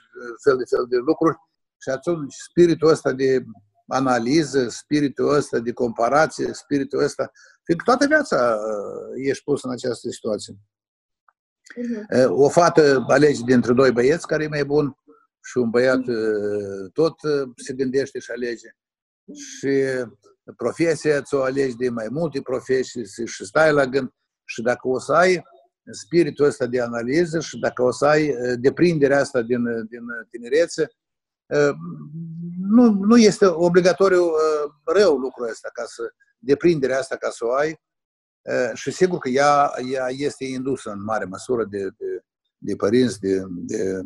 fel 0.44 0.58
de 0.58 0.64
fel 0.70 0.86
de 0.90 0.98
lucruri. 0.98 1.38
Și 1.78 1.90
atunci 1.90 2.34
spiritul 2.34 2.90
ăsta 2.90 3.12
de 3.14 3.44
analiză, 3.88 4.70
spiritul 4.70 5.34
ăsta 5.34 5.60
de 5.60 5.72
comparație, 5.72 6.54
spiritul 6.54 7.04
ăsta, 7.04 7.32
fiindcă 7.64 7.86
toată 7.86 8.06
viața 8.08 8.58
uh, 8.58 9.28
ești 9.28 9.44
pus 9.44 9.64
în 9.64 9.72
această 9.72 10.10
situație. 10.10 10.54
Uh-huh. 10.54 12.28
O 12.28 12.50
fată 12.50 13.06
alege 13.08 13.42
dintre 13.46 13.74
doi 13.74 13.92
băieți 13.92 14.28
care 14.28 14.44
e 14.44 14.48
mai 14.48 14.66
bun 14.66 14.98
și 15.42 15.58
un 15.58 15.70
băiat 15.70 16.08
uh, 16.08 16.92
tot 16.94 17.16
se 17.56 17.74
gândește 17.74 18.20
și 18.20 18.32
alege. 18.32 18.70
Și 19.34 19.84
profesia, 20.58 21.22
ți-o 21.22 21.42
alegi 21.42 21.76
de 21.76 21.90
mai 21.90 22.08
multe 22.10 22.42
profesii 22.42 23.06
și 23.26 23.46
stai 23.46 23.74
la 23.74 23.86
gând. 23.86 24.10
Și 24.46 24.62
dacă 24.62 24.88
o 24.88 25.00
să 25.00 25.14
ai 25.14 25.44
spiritul 25.92 26.46
ăsta 26.46 26.66
de 26.66 26.82
analiză 26.82 27.40
și 27.40 27.60
dacă 27.60 27.84
o 27.84 27.92
să 27.92 28.06
ai 28.06 28.36
deprinderea 28.60 29.20
asta 29.20 29.42
din, 29.42 29.64
din 29.64 30.02
tinerețe, 30.30 30.88
nu, 32.60 32.92
nu 32.92 33.18
este 33.18 33.46
obligatoriu 33.46 34.24
rău 34.84 35.18
lucrul 35.18 35.50
ăsta, 35.50 35.70
ca 35.74 35.84
să 35.86 36.14
deprinderea 36.38 37.00
asta 37.00 37.16
ca 37.16 37.30
să 37.30 37.46
o 37.46 37.54
ai. 37.54 37.82
Și 38.74 38.92
sigur 38.92 39.18
că 39.18 39.30
ea, 39.30 39.72
ea 39.92 40.08
este 40.10 40.46
indusă 40.46 40.90
în 40.90 41.04
mare 41.04 41.26
măsură 41.26 41.66
de, 41.66 41.84
de, 41.84 42.24
de 42.58 42.76
părinți, 42.76 43.20
de, 43.20 43.42
de, 43.48 44.02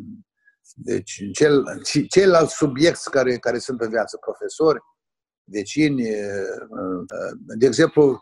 de 0.74 1.02
cel, 1.32 1.82
ceilalți 2.08 2.54
subiecti 2.54 3.10
care, 3.10 3.36
care 3.36 3.58
sunt 3.58 3.80
în 3.80 3.88
viață, 3.88 4.16
profesori, 4.16 4.80
vecini. 5.44 6.02
De 7.56 7.66
exemplu, 7.66 8.20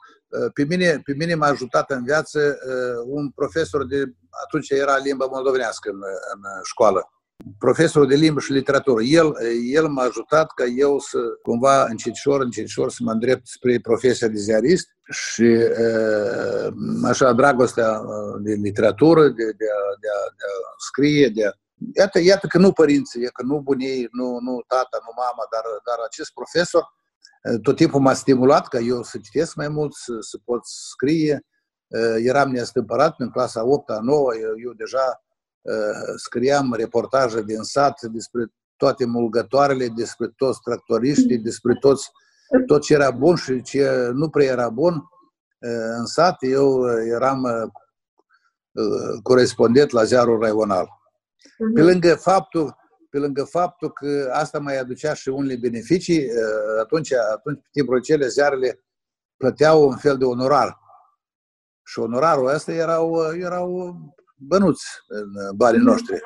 pe 0.55 0.64
mine, 0.64 1.00
pe 1.05 1.14
mine 1.17 1.35
m-a 1.35 1.47
ajutat 1.47 1.91
în 1.91 2.05
viață 2.05 2.59
un 3.07 3.31
profesor 3.31 3.87
de, 3.87 4.05
atunci 4.45 4.71
era 4.71 4.97
limba 4.97 5.26
moldovenească 5.26 5.91
în, 5.91 6.00
în 6.35 6.41
școală, 6.62 7.11
profesorul 7.59 8.09
de 8.09 8.14
limbă 8.14 8.41
și 8.41 8.52
literatură. 8.52 9.02
El, 9.02 9.37
el 9.73 9.88
m-a 9.88 10.02
ajutat 10.02 10.52
ca 10.55 10.64
eu 10.64 10.99
să, 10.99 11.19
cumva, 11.43 11.85
încetșor, 11.85 12.41
încetșor, 12.41 12.91
să 12.91 12.99
mă 13.02 13.12
îndrept 13.12 13.47
spre 13.47 13.81
profesia 13.81 14.29
de 14.29 14.38
ziarist 14.38 14.88
și 15.11 15.59
așa, 17.05 17.33
dragostea 17.33 18.00
de 18.41 18.52
literatură, 18.52 19.23
de, 19.23 19.45
de, 19.45 19.67
a, 19.79 19.83
de, 20.00 20.09
a, 20.09 20.23
de 20.37 20.45
a 20.49 20.75
scrie, 20.88 21.29
de 21.29 21.47
a 21.47 21.50
Iată, 21.95 22.19
iată 22.21 22.47
că 22.47 22.59
nu 22.59 22.73
părinții, 22.73 23.33
că 23.37 23.43
nu 23.43 23.61
bunii, 23.61 24.09
nu, 24.12 24.38
nu 24.47 24.62
tata, 24.67 24.99
nu 25.07 25.12
mama, 25.17 25.45
dar, 25.52 25.64
dar 25.88 25.99
acest 26.09 26.31
profesor 26.33 26.83
tot 27.63 27.77
timpul 27.77 28.01
m-a 28.01 28.13
stimulat 28.13 28.69
ca 28.69 28.79
eu 28.79 29.03
să 29.03 29.19
citesc 29.19 29.55
mai 29.55 29.69
mult, 29.69 29.95
să, 29.95 30.13
să 30.21 30.39
pot 30.45 30.61
scrie. 30.65 31.47
Eram 32.25 32.51
neastâmpărat 32.51 33.15
în 33.19 33.31
clasa 33.31 33.63
8-a, 33.63 34.01
9 34.01 34.35
eu, 34.35 34.53
eu 34.65 34.73
deja 34.73 35.23
scriam 36.17 36.75
reportaje 36.75 37.43
din 37.43 37.63
sat 37.63 38.03
despre 38.03 38.47
toate 38.77 39.05
mulgătoarele, 39.05 39.89
despre 39.89 40.33
toți 40.37 40.61
tractoriștii, 40.61 41.39
despre 41.39 41.75
toți, 41.75 42.11
tot 42.67 42.83
ce 42.83 42.95
era 42.95 43.11
bun 43.11 43.37
și 43.37 43.63
ce 43.63 44.11
nu 44.13 44.29
prea 44.29 44.47
era 44.47 44.69
bun 44.69 45.03
în 45.99 46.07
sat. 46.07 46.37
Eu 46.41 46.87
eram 46.99 47.73
corespondent 49.23 49.91
la 49.91 50.05
ziarul 50.05 50.41
raional. 50.41 50.89
Pe 51.57 51.81
mhm. 51.81 51.83
lângă 51.83 52.15
faptul, 52.15 52.77
pe 53.12 53.19
lângă 53.19 53.45
faptul 53.45 53.92
că 53.92 54.31
asta 54.33 54.59
mai 54.59 54.78
aducea 54.78 55.14
și 55.14 55.28
unele 55.28 55.57
beneficii, 55.57 56.28
atunci, 56.81 57.12
atunci 57.12 57.61
pe 57.62 57.69
timpul 57.71 58.00
cele 58.00 58.26
ziarele 58.26 58.85
plăteau 59.37 59.88
un 59.88 59.97
fel 59.97 60.16
de 60.16 60.25
onorar. 60.25 60.78
Și 61.83 61.99
onorarul 61.99 62.47
ăsta 62.47 62.73
erau, 62.73 63.33
erau 63.33 63.95
bănuți 64.37 64.87
în 65.07 65.57
banii 65.57 65.81
mhm. 65.81 65.88
noștri. 65.88 66.21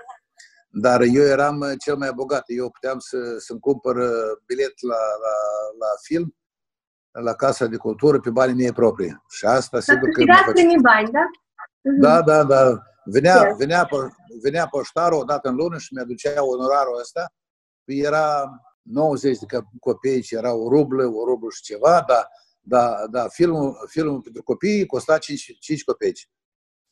Dar 0.68 1.00
eu 1.00 1.22
eram 1.22 1.64
cel 1.78 1.96
mai 1.96 2.12
bogat. 2.14 2.44
Eu 2.46 2.70
puteam 2.70 2.98
să, 2.98 3.18
să-mi 3.38 3.60
cumpăr 3.60 3.96
bilet 4.46 4.82
la, 4.82 4.96
la, 4.96 5.34
la 5.78 5.90
film 6.02 6.36
la 7.10 7.34
Casa 7.34 7.66
de 7.66 7.76
Cultură 7.76 8.20
pe 8.20 8.30
banii 8.30 8.54
mei 8.54 8.72
proprii. 8.72 9.22
Și 9.28 9.44
asta 9.44 9.80
sigur 9.80 10.08
că... 10.08 10.24
Câștigați 10.24 10.82
bani, 10.82 11.10
da? 11.10 11.30
Da, 12.00 12.22
da, 12.22 12.44
da. 12.44 12.82
Venea, 13.08 13.54
venea, 13.58 13.88
venea 14.42 14.66
poștarul 14.66 15.18
o 15.18 15.24
dată 15.24 15.48
în 15.48 15.54
lună 15.54 15.78
și 15.78 15.94
mi-aducea 15.94 16.44
onorarul 16.44 16.98
ăsta. 17.00 17.32
Era 17.84 18.50
90 18.82 19.38
de 19.38 19.58
copii, 19.80 20.26
era 20.30 20.54
o 20.54 20.68
rublă, 20.68 21.04
o 21.04 21.24
rublă 21.24 21.48
și 21.50 21.62
ceva, 21.62 22.04
dar 22.06 22.28
da, 22.60 23.06
da, 23.10 23.28
filmul, 23.28 23.86
filmul 23.88 24.20
pentru 24.20 24.42
copii 24.42 24.86
costa 24.86 25.18
5, 25.18 25.56
5 25.60 25.84
copii. 25.84 26.12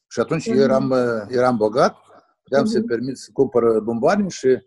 Și 0.07 0.21
atunci 0.21 0.51
mm-hmm. 0.51 0.57
eu 0.57 0.63
eram, 0.63 0.93
eram 1.29 1.57
bogat, 1.57 1.97
puteam 2.43 2.65
mm-hmm. 2.65 2.69
să 2.69 2.83
permit 2.83 3.17
să 3.17 3.31
cumpăr 3.33 3.81
bomboane 3.81 4.29
și 4.29 4.59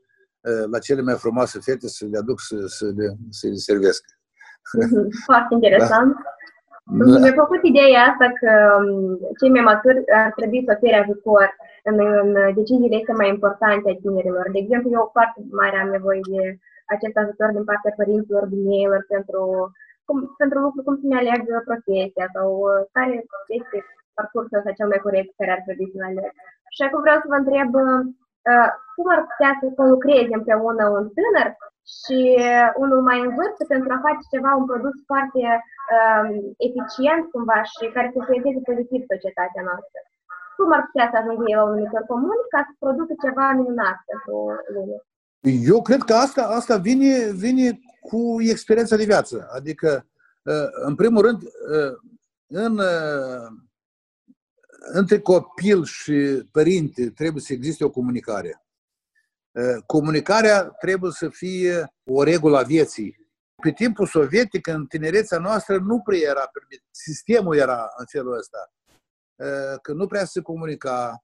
la 0.72 0.80
cele 0.80 1.01
mai 1.01 1.16
frumoase 1.16 1.60
fete 1.60 1.88
să 1.88 2.06
le 2.06 2.18
aduc 2.18 2.39
să, 2.39 2.66
să, 2.68 2.86
le, 2.86 3.18
să 3.30 3.48
le 3.48 3.56
servesc. 3.56 4.04
Foarte 5.25 5.54
interesant. 5.54 6.13
Da. 6.13 6.37
Da. 6.89 7.20
Mi-a 7.22 7.38
plăcut 7.39 7.62
ideea 7.63 8.01
asta 8.10 8.27
că 8.41 8.51
um, 8.77 9.20
cei 9.39 9.51
mai 9.56 9.67
maturi 9.72 10.00
ar 10.24 10.32
trebui 10.39 10.63
să 10.65 10.72
ofere 10.75 10.98
ajutor 11.00 11.48
în, 11.89 11.98
în 12.24 12.29
deciziile 12.60 12.96
este 12.96 13.13
mai 13.22 13.29
importante 13.36 13.88
a 13.89 14.00
tinerilor. 14.03 14.46
De 14.56 14.60
exemplu, 14.62 14.89
eu 14.98 15.10
foarte 15.15 15.39
mare 15.60 15.77
am 15.79 15.89
nevoie 15.98 16.22
de 16.34 16.41
acest 16.94 17.15
ajutor 17.17 17.50
din 17.58 17.65
partea 17.70 17.98
părinților, 18.01 18.44
din 18.53 18.63
ei, 18.77 18.88
pentru, 19.13 19.41
cum, 20.08 20.17
pentru 20.41 20.58
lucruri 20.60 20.86
cum 20.88 20.96
să-mi 21.00 21.20
aleg 21.22 21.41
profesia 21.70 22.27
sau 22.36 22.48
uh, 22.67 22.82
care 22.96 23.13
este 23.60 23.77
parcursul 24.17 24.58
ăsta 24.60 24.77
cel 24.79 24.88
mai 24.91 25.06
corect 25.06 25.29
care 25.39 25.51
ar 25.53 25.62
trebui 25.65 25.91
să-l 25.91 26.08
aleg. 26.10 26.32
Și 26.75 26.82
acum 26.84 27.00
vreau 27.06 27.20
să 27.22 27.32
vă 27.32 27.38
întreb 27.39 27.70
uh, 27.86 28.01
cum 28.96 29.06
ar 29.16 29.22
putea 29.30 29.51
să 29.60 29.66
conlucreze 29.80 30.34
împreună 30.39 30.84
un 30.98 31.06
tânăr 31.18 31.50
și 31.96 32.20
unul 32.84 33.01
mai 33.10 33.20
în 33.25 33.32
vârstă 33.39 33.63
pentru 33.74 33.89
a 33.94 34.04
face 34.08 34.24
ceva, 34.34 34.51
un 34.60 34.66
produs 34.72 34.96
foarte 35.10 35.42
um, 35.96 36.30
eficient 36.68 37.24
cumva 37.34 37.60
și 37.74 37.84
care 37.96 38.08
să 38.10 38.18
influențeze 38.20 38.68
pozitiv 38.70 39.01
societatea 39.13 39.63
noastră. 39.70 40.00
Cum 40.57 40.70
ar 40.77 40.81
putea 40.88 41.07
să 41.12 41.18
ajungă 41.18 41.44
el 41.48 41.57
la 41.60 41.66
un 41.68 41.74
numitor 41.75 42.03
comun 42.12 42.40
ca 42.53 42.60
să 42.68 42.74
producă 42.83 43.14
ceva 43.25 43.46
minunat 43.60 43.98
pentru 44.10 44.36
lume? 44.74 44.98
Eu 45.74 45.79
cred 45.88 46.01
că 46.10 46.14
asta, 46.25 46.42
asta 46.60 46.75
vine, 46.88 47.12
vine 47.46 47.68
cu 48.07 48.20
experiența 48.53 48.96
de 49.00 49.10
viață. 49.12 49.36
Adică, 49.57 49.90
uh, 50.51 50.70
în 50.90 50.96
primul 51.01 51.22
rând, 51.27 51.40
uh, 51.75 51.94
în, 52.66 52.74
uh, 52.77 53.46
între 54.79 55.20
copil 55.20 55.83
și 55.83 56.48
părinte 56.51 57.09
trebuie 57.09 57.42
să 57.42 57.53
existe 57.53 57.83
o 57.83 57.90
comunicare. 57.90 58.66
Comunicarea 59.85 60.63
trebuie 60.63 61.11
să 61.11 61.29
fie 61.29 61.94
o 62.03 62.24
regulă 62.24 62.57
a 62.57 62.63
vieții. 62.63 63.25
Pe 63.61 63.72
timpul 63.72 64.07
sovietic, 64.07 64.68
în 64.68 64.85
tinerețea 64.85 65.37
noastră, 65.37 65.77
nu 65.77 66.01
prea 66.01 66.20
era 66.20 66.48
permit. 66.53 66.83
Sistemul 66.92 67.55
era 67.55 67.87
în 67.98 68.05
felul 68.05 68.37
ăsta. 68.37 68.72
Că 69.81 69.94
nu 69.94 70.07
prea 70.07 70.25
se 70.25 70.42
comunica, 70.42 71.24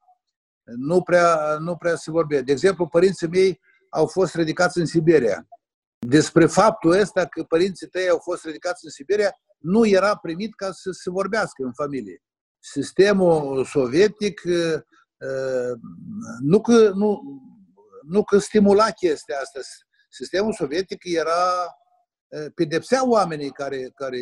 nu 0.64 1.02
prea, 1.02 1.58
nu 1.60 1.76
prea 1.76 1.96
se 1.96 2.12
vorbea. 2.12 2.42
De 2.42 2.52
exemplu, 2.52 2.88
părinții 2.88 3.28
mei 3.28 3.60
au 3.90 4.08
fost 4.08 4.36
ridicați 4.36 4.78
în 4.78 4.86
Siberia. 4.86 5.48
Despre 6.08 6.46
faptul 6.46 6.92
ăsta 6.92 7.26
că 7.26 7.44
părinții 7.44 7.88
tăi 7.88 8.10
au 8.10 8.20
fost 8.20 8.46
ridicați 8.46 8.86
în 8.86 8.92
Siberia, 8.92 9.32
nu 9.58 9.86
era 9.86 10.18
primit 10.18 10.56
ca 10.56 10.72
să 10.72 10.92
se 10.92 11.10
vorbească 11.10 11.64
în 11.64 11.74
familie. 11.74 12.22
Sistemul 12.66 13.66
sovietic 13.66 14.42
nu 16.42 16.62
că 16.62 16.92
nu, 16.96 17.22
nu 18.02 18.24
că 18.24 18.38
stimula 18.38 18.90
chestia 18.90 19.36
asta. 19.42 19.60
Sistemul 20.10 20.54
sovietic 20.54 21.04
era 21.04 21.76
pedepsea 22.56 23.08
oamenii 23.08 23.50
care, 23.52 23.92
care, 23.96 24.22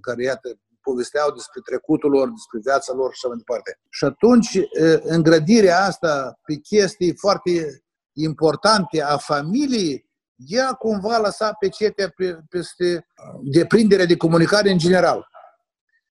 care 0.00 0.22
iată, 0.22 0.58
povesteau 0.80 1.32
despre 1.32 1.60
trecutul 1.64 2.10
lor, 2.10 2.28
despre 2.28 2.58
viața 2.62 2.92
lor 2.92 3.14
și 3.14 3.20
așa 3.22 3.28
mai 3.28 3.36
departe. 3.36 3.80
Și 3.90 4.04
atunci, 4.04 4.60
îngrădirea 5.02 5.84
asta 5.84 6.40
pe 6.46 6.54
chestii 6.54 7.16
foarte 7.16 7.82
importante 8.12 9.02
a 9.02 9.16
familiei, 9.16 10.10
ea 10.36 10.72
cumva 10.72 11.18
lăsa 11.18 11.52
pe 11.52 11.68
cetea 11.68 12.14
peste 12.48 13.06
deprinderea 13.42 14.06
de 14.06 14.16
comunicare 14.16 14.70
în 14.70 14.78
general. 14.78 15.34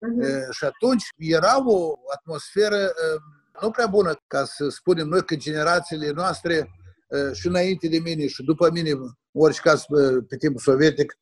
Uh-huh. 0.01 0.49
Și 0.49 0.65
atunci 0.65 1.03
era 1.17 1.69
o 1.69 1.93
atmosferă 2.15 2.91
nu 3.61 3.71
prea 3.71 3.87
bună, 3.87 4.21
ca 4.27 4.45
să 4.45 4.69
spunem 4.69 5.07
noi 5.07 5.25
că 5.25 5.35
generațiile 5.35 6.11
noastre 6.11 6.69
și 7.33 7.47
înainte 7.47 7.87
de 7.87 7.99
mine 7.99 8.27
și 8.27 8.43
după 8.43 8.69
mine, 8.71 8.91
orice 9.31 9.59
caz 9.63 9.83
pe 10.27 10.37
timpul 10.37 10.59
sovietic, 10.59 11.17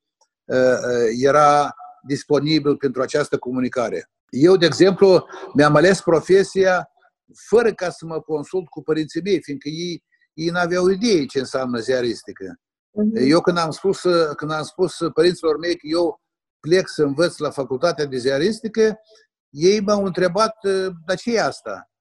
era 1.21 1.75
disponibil 2.07 2.77
pentru 2.77 3.01
această 3.01 3.37
comunicare. 3.37 4.09
Eu, 4.29 4.55
de 4.55 4.65
exemplu, 4.65 5.25
mi-am 5.53 5.75
ales 5.75 6.01
profesia 6.01 6.89
fără 7.47 7.73
ca 7.73 7.89
să 7.89 8.05
mă 8.05 8.21
consult 8.21 8.67
cu 8.67 8.81
părinții 8.81 9.21
mei, 9.21 9.41
fiindcă 9.41 9.69
ei, 9.69 10.03
ei 10.33 10.49
n-aveau 10.49 10.87
idee 10.87 11.25
ce 11.25 11.39
înseamnă 11.39 11.79
ziaristică. 11.79 12.59
Mhm. 12.91 13.15
Eu 13.15 13.41
când 13.41 13.57
am 13.57 13.71
spus, 13.71 14.01
când 14.35 14.51
am 14.51 14.63
spus 14.63 14.97
părinților 15.13 15.57
mei 15.57 15.75
că 15.75 15.87
eu 15.87 16.21
plec 16.59 16.87
să 16.87 17.03
învăț 17.03 17.37
la 17.37 17.49
facultatea 17.49 18.05
de 18.05 18.17
ziaristică, 18.17 18.99
ei 19.49 19.79
m-au 19.79 20.05
întrebat, 20.05 20.55
dar 21.05 21.17
ce 21.17 21.33
e 21.33 21.41
asta? 21.41 21.91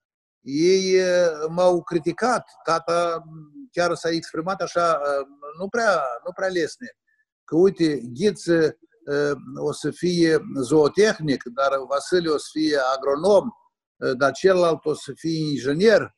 Ei 0.40 1.00
m-au 1.48 1.82
criticat, 1.82 2.44
tata 2.64 3.22
chiar 3.72 3.94
s-a 3.94 4.08
exprimat 4.08 4.60
așa, 4.60 5.00
nu 5.58 5.68
prea, 5.68 6.02
nu 6.24 6.32
prea 6.34 6.48
lesne, 6.48 6.96
că 7.44 7.56
uite, 7.56 8.00
Ghiță 8.02 8.78
o 9.56 9.72
să 9.72 9.90
fie 9.90 10.38
zootehnic, 10.60 11.42
dar 11.44 11.72
Vasile 11.88 12.28
o 12.28 12.36
să 12.36 12.48
fie 12.52 12.78
agronom, 12.96 13.48
dar 14.16 14.32
celălalt 14.32 14.84
o 14.84 14.94
să 14.94 15.12
fie 15.14 15.38
inginer, 15.38 16.14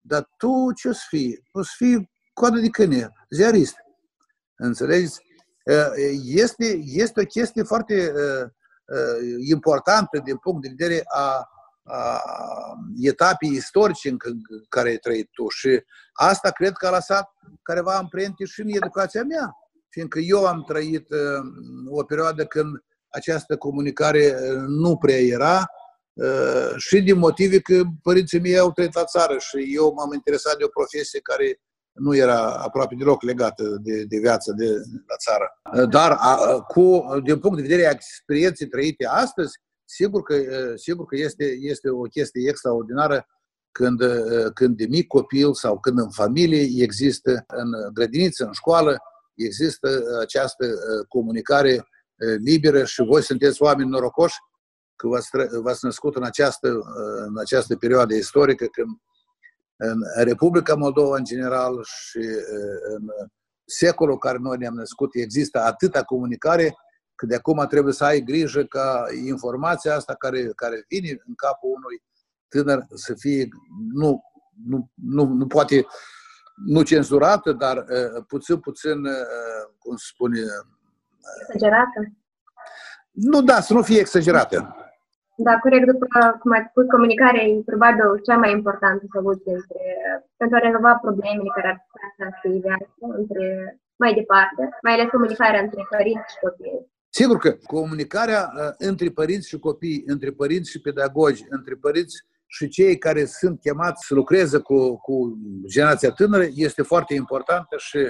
dar 0.00 0.28
tu 0.36 0.72
ce 0.72 0.88
o 0.88 0.92
să 0.92 1.04
fii? 1.08 1.48
O 1.52 1.62
să 1.62 1.70
fii 1.76 2.10
coadă 2.32 2.58
de 2.58 2.68
câine, 2.68 3.12
ziarist. 3.30 3.74
Înțelegeți? 4.56 5.20
Este, 6.24 6.80
este 6.84 7.20
o 7.20 7.24
chestie 7.24 7.62
foarte 7.62 8.12
importantă 9.38 10.20
din 10.24 10.36
punct 10.36 10.62
de 10.62 10.68
vedere 10.76 11.02
a 11.06 11.48
etapii 13.00 13.52
istorice 13.52 14.08
în 14.08 14.16
care 14.68 14.88
ai 14.88 14.96
trăit 14.96 15.28
tu 15.32 15.48
și 15.48 15.82
asta 16.12 16.50
cred 16.50 16.72
că 16.72 16.86
a 16.86 16.90
lăsat 16.90 17.28
careva 17.62 17.94
amprente 17.94 18.44
și 18.44 18.60
în 18.60 18.68
educația 18.68 19.22
mea, 19.22 19.52
fiindcă 19.88 20.18
eu 20.18 20.46
am 20.46 20.62
trăit 20.62 21.08
o 21.88 22.04
perioadă 22.04 22.46
când 22.46 22.68
această 23.08 23.56
comunicare 23.56 24.38
nu 24.66 24.96
prea 24.96 25.20
era 25.20 25.66
și 26.76 27.00
din 27.00 27.18
motive 27.18 27.60
că 27.60 27.82
părinții 28.02 28.40
mei 28.40 28.58
au 28.58 28.72
trăit 28.72 28.94
la 28.94 29.04
țară 29.04 29.38
și 29.38 29.74
eu 29.74 29.92
m-am 29.92 30.12
interesat 30.12 30.56
de 30.56 30.64
o 30.64 30.68
profesie 30.68 31.20
care 31.20 31.60
nu 31.98 32.16
era 32.16 32.50
aproape 32.50 32.94
deloc 32.94 33.22
legată 33.22 33.78
de, 33.82 34.04
de 34.04 34.18
viața 34.18 34.52
de 34.52 34.68
la 35.06 35.16
țară. 35.16 35.60
Dar 35.88 36.16
a, 36.20 36.60
cu, 36.60 37.04
din 37.24 37.38
punct 37.38 37.56
de 37.56 37.62
vedere 37.62 37.86
a 37.86 37.90
experienței 37.90 38.66
trăite 38.66 39.06
astăzi, 39.06 39.60
sigur 39.84 40.22
că, 40.22 40.34
sigur 40.74 41.06
că 41.06 41.16
este, 41.16 41.44
este 41.44 41.88
o 41.88 42.00
chestie 42.02 42.48
extraordinară 42.48 43.26
când, 43.72 44.02
când 44.54 44.76
de 44.76 44.86
mic 44.86 45.06
copil 45.06 45.54
sau 45.54 45.78
când 45.80 45.98
în 45.98 46.10
familie 46.10 46.82
există, 46.82 47.44
în 47.46 47.92
grădiniță, 47.92 48.44
în 48.44 48.52
școală, 48.52 48.98
există 49.34 50.02
această 50.20 50.66
comunicare 51.08 51.86
liberă 52.44 52.84
și 52.84 53.02
voi 53.02 53.22
sunteți 53.22 53.62
oameni 53.62 53.88
norocoși 53.88 54.36
că 54.96 55.08
v-ați, 55.08 55.28
v-ați 55.62 55.84
născut 55.84 56.16
în 56.16 56.22
această, 56.22 56.68
în 57.26 57.38
această 57.38 57.76
perioadă 57.76 58.14
istorică 58.14 58.66
când 58.66 58.88
în 59.78 60.00
Republica 60.24 60.74
Moldova 60.74 61.16
în 61.16 61.24
general 61.24 61.84
și 61.84 62.18
în 62.96 63.06
secolul 63.64 64.18
care 64.18 64.38
noi 64.40 64.56
ne-am 64.58 64.74
născut 64.74 65.14
există 65.14 65.60
atâta 65.60 66.04
comunicare 66.04 66.74
că 67.14 67.26
de 67.26 67.34
acum 67.34 67.66
trebuie 67.68 67.92
să 67.92 68.04
ai 68.04 68.20
grijă 68.20 68.64
ca 68.64 69.04
informația 69.26 69.94
asta 69.94 70.14
care, 70.14 70.46
care 70.56 70.84
vine 70.88 71.10
în 71.10 71.34
capul 71.34 71.70
unui 71.74 72.02
tânăr 72.48 72.86
să 72.94 73.14
fie 73.14 73.48
nu, 73.92 74.22
nu, 74.66 74.90
nu, 74.94 75.24
nu 75.24 75.46
poate 75.46 75.86
nu 76.66 76.82
cenzurată, 76.82 77.52
dar 77.52 77.84
puțin, 78.26 78.60
puțin, 78.60 79.02
cum 79.78 79.96
se 79.96 80.04
spune... 80.12 80.40
Exagerată? 81.40 82.12
Nu, 83.10 83.42
da, 83.42 83.60
să 83.60 83.72
nu 83.72 83.82
fie 83.82 83.98
exagerată. 83.98 84.76
Da, 85.46 85.52
corect. 85.64 85.86
După 85.92 86.06
cum 86.40 86.52
ați 86.58 86.70
spus, 86.70 86.84
comunicarea 86.96 87.42
e 87.42 87.70
probabil 87.72 88.06
cea 88.26 88.36
mai 88.42 88.50
importantă 88.58 89.02
soluție 89.14 89.52
între, 89.60 89.84
pentru 90.40 90.56
a 90.56 90.64
rezolva 90.66 90.92
problemele 91.06 91.50
care 91.56 91.68
ar 91.72 91.78
putea 91.90 92.08
să 92.16 92.38
se 92.40 92.48
ivească 92.58 93.04
între 93.20 93.46
mai 94.02 94.12
departe, 94.20 94.62
mai 94.82 94.92
ales 94.94 95.08
comunicarea 95.16 95.60
între 95.60 95.82
părinți 95.94 96.32
și 96.32 96.38
copii. 96.44 96.86
Sigur 97.18 97.36
că 97.44 97.50
comunicarea 97.76 98.40
uh, 98.46 98.72
între 98.90 99.08
părinți 99.20 99.48
și 99.48 99.58
copii, 99.58 100.02
între 100.06 100.30
părinți 100.40 100.70
și 100.70 100.80
pedagogi, 100.80 101.44
între 101.48 101.74
părinți 101.74 102.16
și 102.46 102.68
cei 102.68 102.98
care 102.98 103.24
sunt 103.24 103.60
chemați 103.60 104.06
să 104.06 104.14
lucreze 104.14 104.58
cu, 104.58 104.78
cu 105.06 105.14
generația 105.74 106.10
tânără 106.10 106.46
este 106.54 106.82
foarte 106.82 107.14
importantă 107.14 107.76
și, 107.76 108.00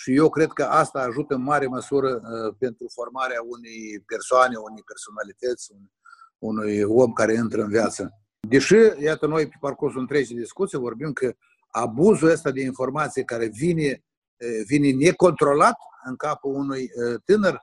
și 0.00 0.16
eu 0.20 0.28
cred 0.28 0.50
că 0.58 0.62
asta 0.62 0.98
ajută 0.98 1.34
în 1.34 1.42
mare 1.42 1.66
măsură 1.66 2.10
uh, 2.14 2.54
pentru 2.58 2.86
formarea 2.98 3.40
unei 3.54 3.80
persoane, 4.12 4.56
unei 4.68 4.84
personalități, 4.90 5.72
unei 5.74 5.92
unui 6.38 6.82
om 6.82 7.12
care 7.12 7.32
intră 7.32 7.62
în 7.62 7.68
viață. 7.68 8.10
Deși, 8.48 8.76
iată, 8.98 9.26
noi 9.26 9.46
pe 9.46 9.56
parcursul 9.60 10.00
întregii 10.00 10.36
discuții 10.36 10.78
vorbim 10.78 11.12
că 11.12 11.32
abuzul 11.70 12.30
ăsta 12.30 12.50
de 12.50 12.60
informație 12.60 13.22
care 13.22 13.46
vine, 13.46 14.04
vine 14.66 14.90
necontrolat 14.90 15.76
în 16.08 16.16
capul 16.16 16.54
unui 16.54 16.90
tânăr, 17.24 17.58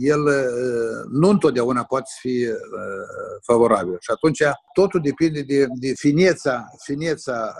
el 0.00 0.22
nu 1.10 1.28
întotdeauna 1.28 1.84
poate 1.84 2.10
fi 2.20 2.46
favorabil. 3.42 3.96
Și 4.00 4.10
atunci 4.10 4.42
totul 4.72 5.00
depinde 5.00 5.42
de, 5.42 5.66
de 5.84 5.92
fineța, 5.94 6.64
fineța 6.84 7.54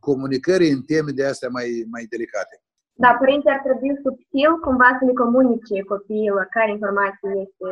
comunicării 0.00 0.70
în 0.70 0.82
teme 0.82 1.10
de 1.10 1.24
astea 1.26 1.48
mai, 1.48 1.68
mai 1.90 2.04
delicate. 2.08 2.54
Da, 2.92 3.16
părinții 3.22 3.50
ar 3.50 3.60
trebui 3.66 3.92
subtil 4.04 4.50
cumva 4.66 4.88
să 4.98 5.04
ne 5.04 5.14
comunice 5.22 5.76
copiilor 5.94 6.46
care 6.56 6.70
informație 6.70 7.30
este 7.46 7.70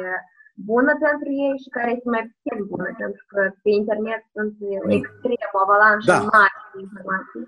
bună 0.65 0.93
pentru 1.07 1.29
ei 1.47 1.57
și 1.63 1.69
care 1.77 1.91
este 1.97 2.09
mai 2.09 2.25
puțin 2.33 2.59
bună, 2.67 2.91
pentru 2.99 3.25
că 3.33 3.41
pe 3.63 3.71
internet 3.71 4.23
sunt 4.35 4.55
mm. 4.59 4.91
extrem, 4.99 5.51
o 5.53 5.59
avalanșă 5.67 6.11
da. 6.13 6.19
mare 6.19 6.59
de 6.73 6.81
informații. 6.87 7.45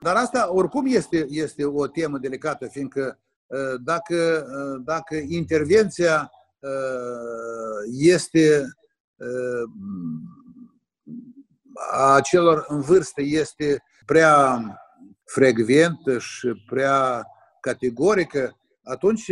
Dar 0.00 0.16
asta 0.16 0.40
oricum 0.52 0.84
este, 0.86 1.26
este 1.28 1.64
o 1.64 1.86
temă 1.86 2.18
delicată, 2.18 2.66
fiindcă 2.66 3.18
uh, 3.46 3.74
dacă, 3.84 4.18
uh, 4.56 4.82
dacă 4.84 5.14
intervenția 5.28 6.30
uh, 6.58 7.80
este 8.14 8.64
a 11.90 12.20
celor 12.20 12.64
în 12.68 12.80
vârstă 12.80 13.20
este 13.24 13.82
prea 14.06 14.60
frecventă 15.24 16.18
și 16.18 16.64
prea 16.66 17.26
categorică, 17.60 18.59
atunci, 18.90 19.30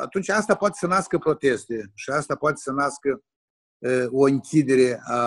atunci 0.00 0.28
asta 0.28 0.54
poate 0.54 0.76
să 0.78 0.86
nască 0.86 1.18
proteste 1.18 1.90
și 1.94 2.10
asta 2.10 2.34
poate 2.34 2.56
să 2.56 2.72
nască 2.72 3.22
o 4.10 4.24
închidere 4.24 5.00
a, 5.04 5.20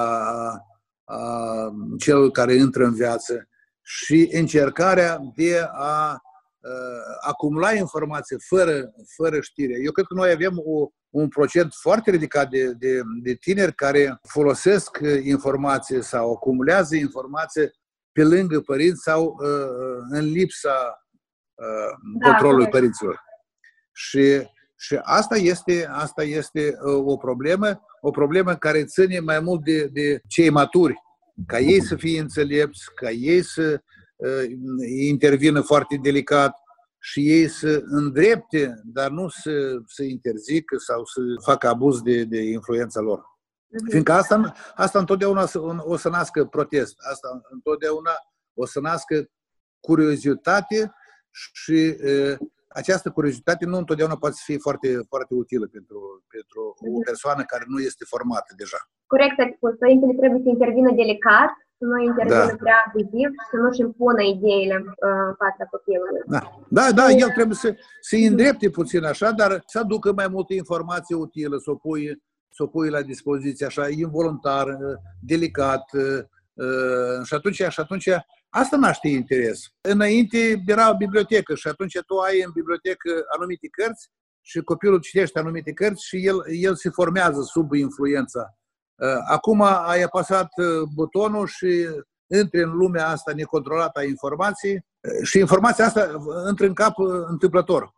a 1.03 1.71
celor 1.99 2.31
care 2.31 2.53
intră 2.53 2.85
în 2.85 2.93
viață 2.93 3.47
și 3.81 4.29
încercarea 4.31 5.19
de 5.35 5.67
a 5.71 6.21
acumula 7.21 7.73
informații 7.73 8.37
fără, 8.39 8.91
fără 9.15 9.39
știre. 9.41 9.73
Eu 9.83 9.91
cred 9.91 10.05
că 10.05 10.13
noi 10.13 10.31
avem 10.31 10.61
o, 10.65 10.89
un 11.09 11.27
procent 11.27 11.73
foarte 11.73 12.11
ridicat 12.11 12.49
de, 12.49 12.73
de, 12.73 13.01
de 13.23 13.33
tineri 13.33 13.75
care 13.75 14.19
folosesc 14.27 14.99
informații 15.23 16.03
sau 16.03 16.31
acumulează 16.31 16.95
informații 16.95 17.71
pe 18.11 18.23
lângă 18.23 18.59
părinți 18.59 19.01
sau 19.01 19.37
uh, 19.41 19.97
în 20.09 20.25
lipsa 20.25 21.05
uh, 21.53 21.93
da, 22.19 22.29
controlului 22.29 22.65
corect. 22.65 22.71
părinților. 22.71 23.25
Și, 23.97 24.47
și 24.75 24.99
asta, 25.01 25.35
este, 25.35 25.87
asta 25.91 26.23
este 26.23 26.77
uh, 26.83 27.03
o 27.05 27.17
problemă, 27.17 27.81
o 28.01 28.11
problemă 28.11 28.55
care 28.55 28.85
ține 28.85 29.19
mai 29.19 29.39
mult 29.39 29.63
de, 29.63 29.85
de 29.85 30.21
cei 30.27 30.49
maturi, 30.49 30.93
ca 31.45 31.59
ei 31.59 31.81
să 31.81 31.95
fie 31.95 32.19
înțelepți, 32.19 32.93
ca 32.95 33.09
ei 33.09 33.41
să 33.41 33.81
uh, 34.15 34.43
intervină 35.07 35.61
foarte 35.61 35.99
delicat 36.01 36.55
și 36.99 37.29
ei 37.29 37.47
să 37.47 37.81
îndrepte, 37.85 38.81
dar 38.85 39.09
nu 39.09 39.27
să, 39.27 39.81
să 39.85 40.03
interzică 40.03 40.77
sau 40.77 41.05
să 41.05 41.21
facă 41.45 41.67
abuz 41.67 42.01
de, 42.01 42.23
de 42.23 42.41
influența 42.41 42.99
lor. 42.99 43.21
Mhm. 43.67 43.89
Fiindcă 43.89 44.11
asta, 44.11 44.53
asta 44.75 44.99
întotdeauna 44.99 45.47
o 45.77 45.97
să 45.97 46.09
nască 46.09 46.45
protest, 46.45 46.95
asta 47.11 47.41
întotdeauna 47.49 48.11
o 48.53 48.65
să 48.65 48.79
nască 48.79 49.29
curiozitate 49.79 50.91
și 51.31 51.97
uh, 52.03 52.37
această 52.81 53.07
curiozitate 53.17 53.65
nu 53.65 53.77
întotdeauna 53.77 54.17
poate 54.23 54.37
fi 54.49 54.55
foarte, 54.65 54.87
foarte 55.11 55.33
utilă 55.43 55.65
pentru, 55.75 55.99
pentru 56.35 56.61
o 56.97 56.99
persoană 57.09 57.41
care 57.51 57.63
nu 57.67 57.79
este 57.89 58.03
formată 58.13 58.51
deja. 58.61 58.79
Corect 59.13 59.37
ați 59.39 59.55
spus. 59.57 59.73
Părintele 59.83 60.13
trebuie 60.21 60.41
să 60.45 60.49
intervină 60.55 60.91
delicat, 61.01 61.51
să 61.77 61.83
nu 61.91 61.97
intervină 62.09 62.51
da. 62.53 62.61
prea 62.63 62.79
abuziv 62.85 63.29
și 63.37 63.45
să 63.51 63.55
nu-și 63.63 63.81
impună 63.87 64.21
ideile 64.35 64.77
uh, 64.85 65.23
în 65.29 65.35
fața 65.43 65.63
copilului. 65.73 66.21
Da, 66.35 66.41
da, 66.77 66.85
da 66.99 67.05
el 67.23 67.29
trebuie 67.37 67.59
să 67.65 67.69
se 68.07 68.17
îndrepte 68.29 68.67
puțin 68.79 69.03
așa, 69.13 69.29
dar 69.41 69.51
să 69.71 69.77
aducă 69.79 70.07
mai 70.19 70.27
multă 70.35 70.53
informație 70.53 71.15
utilă, 71.25 71.55
să 71.65 71.69
o 71.71 71.75
pui, 71.85 72.03
să 72.55 72.61
o 72.63 72.67
pui 72.73 72.89
la 72.89 73.01
dispoziție 73.13 73.65
așa, 73.65 73.83
involuntar, 74.05 74.67
uh, 74.67 74.95
delicat, 75.31 75.85
uh, 76.03 76.21
și 77.27 77.33
atunci, 77.33 77.61
și 77.75 77.79
atunci 77.85 78.09
Asta 78.49 78.77
naște 78.77 79.07
interes. 79.07 79.59
Înainte 79.81 80.63
era 80.65 80.89
o 80.89 80.95
bibliotecă 80.95 81.55
și 81.55 81.67
atunci 81.67 81.99
tu 82.05 82.17
ai 82.17 82.41
în 82.41 82.51
bibliotecă 82.53 83.09
anumite 83.35 83.67
cărți 83.67 84.09
și 84.41 84.61
copilul 84.61 84.99
citește 84.99 85.39
anumite 85.39 85.71
cărți 85.73 86.05
și 86.05 86.25
el, 86.25 86.43
el 86.61 86.75
se 86.75 86.89
formează 86.89 87.41
sub 87.41 87.73
influența. 87.73 88.57
Uh, 88.95 89.17
acum 89.27 89.61
ai 89.61 90.01
apăsat 90.01 90.49
uh, 90.57 90.87
butonul 90.93 91.47
și 91.47 91.87
intri 92.27 92.61
în 92.63 92.69
lumea 92.69 93.07
asta 93.07 93.33
necontrolată 93.33 93.99
a 93.99 94.03
informației 94.03 94.75
uh, 94.75 95.27
și 95.27 95.39
informația 95.39 95.85
asta 95.85 96.11
intră 96.49 96.65
în 96.65 96.73
cap 96.73 96.93
întâmplător 97.27 97.93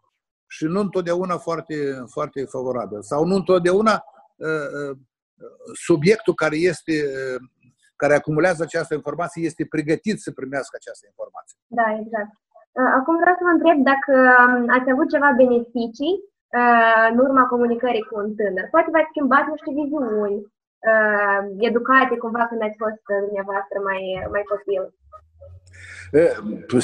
și 0.48 0.66
nu 0.66 0.80
întotdeauna 0.80 1.38
foarte, 1.38 2.06
foarte 2.12 2.46
favorabil 2.46 3.02
sau 3.02 3.26
nu 3.26 3.36
întotdeauna 3.36 4.04
subiectul 5.74 6.34
care 6.34 6.58
este 6.58 7.12
care 8.02 8.14
acumulează 8.16 8.62
această 8.64 8.94
informație 9.00 9.42
este 9.50 9.64
pregătit 9.76 10.18
să 10.26 10.30
primească 10.40 10.74
această 10.78 11.06
informație. 11.12 11.58
Da, 11.80 11.88
exact. 12.02 12.32
Uh, 12.80 12.92
acum 13.00 13.16
vreau 13.24 13.36
să 13.40 13.44
vă 13.48 13.54
întreb 13.58 13.78
dacă 13.92 14.14
um, 14.44 14.64
ați 14.78 14.92
avut 14.94 15.08
ceva 15.14 15.30
beneficii 15.44 16.16
uh, 16.60 17.04
în 17.12 17.18
urma 17.26 17.44
comunicării 17.54 18.08
cu 18.10 18.16
un 18.24 18.30
tânăr. 18.38 18.66
Poate 18.74 18.90
v-ați 18.94 19.12
schimbat 19.14 19.46
niște 19.48 19.72
viziuni 19.80 20.38
uh, 20.90 21.42
educate 21.70 22.14
cumva 22.24 22.44
când 22.50 22.62
ați 22.64 22.82
fost 22.84 23.04
dumneavoastră 23.26 23.78
mai, 23.90 24.02
mai 24.34 24.44
copil. 24.52 24.84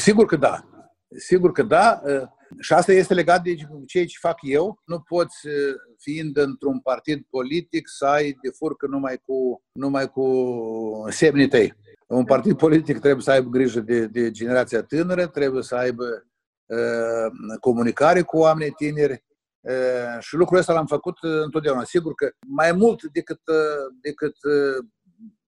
Sigur 0.07 0.25
că 0.31 0.37
da. 0.47 0.55
Sigur 1.29 1.51
că 1.57 1.63
da. 1.75 1.87
Și 2.59 2.73
asta 2.73 2.91
este 2.91 3.13
legat 3.13 3.43
de 3.43 3.55
ceea 3.85 4.05
ce 4.05 4.17
fac 4.19 4.37
eu. 4.41 4.81
Nu 4.85 4.99
poți, 4.99 5.47
fiind 5.97 6.37
într-un 6.37 6.79
partid 6.79 7.25
politic, 7.29 7.87
să 7.87 8.05
ai 8.05 8.37
de 8.41 8.49
furcă 8.57 8.87
numai 8.87 9.21
cu, 9.25 9.63
numai 9.71 10.09
cu 10.09 10.25
semnii 11.09 11.47
tăi. 11.47 11.73
Un 12.07 12.25
partid 12.25 12.57
politic 12.57 12.99
trebuie 12.99 13.23
să 13.23 13.31
aibă 13.31 13.49
grijă 13.49 13.79
de, 13.79 14.07
de 14.07 14.31
generația 14.31 14.83
tânără, 14.83 15.27
trebuie 15.27 15.63
să 15.63 15.75
aibă 15.75 16.27
uh, 16.65 17.57
comunicare 17.59 18.21
cu 18.21 18.37
oamenii 18.37 18.73
tineri 18.73 19.23
uh, 19.61 20.17
și 20.19 20.35
lucrul 20.35 20.57
ăsta 20.57 20.73
l-am 20.73 20.85
făcut 20.85 21.17
întotdeauna. 21.21 21.83
Sigur 21.83 22.13
că 22.13 22.31
mai 22.47 22.71
mult 22.71 23.03
decât, 23.03 23.39
uh, 23.47 23.95
decât 24.01 24.35
uh, 24.43 24.85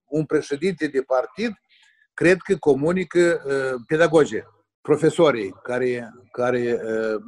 un 0.05 0.25
președinte 0.25 0.88
de 0.88 1.01
partid, 1.01 1.51
cred 2.13 2.38
că 2.38 2.55
comunică 2.55 3.41
uh, 3.45 3.81
pedagogie 3.88 4.47
profesorii 4.88 5.56
care, 5.63 6.13
care 6.32 6.82
uh, 6.84 7.21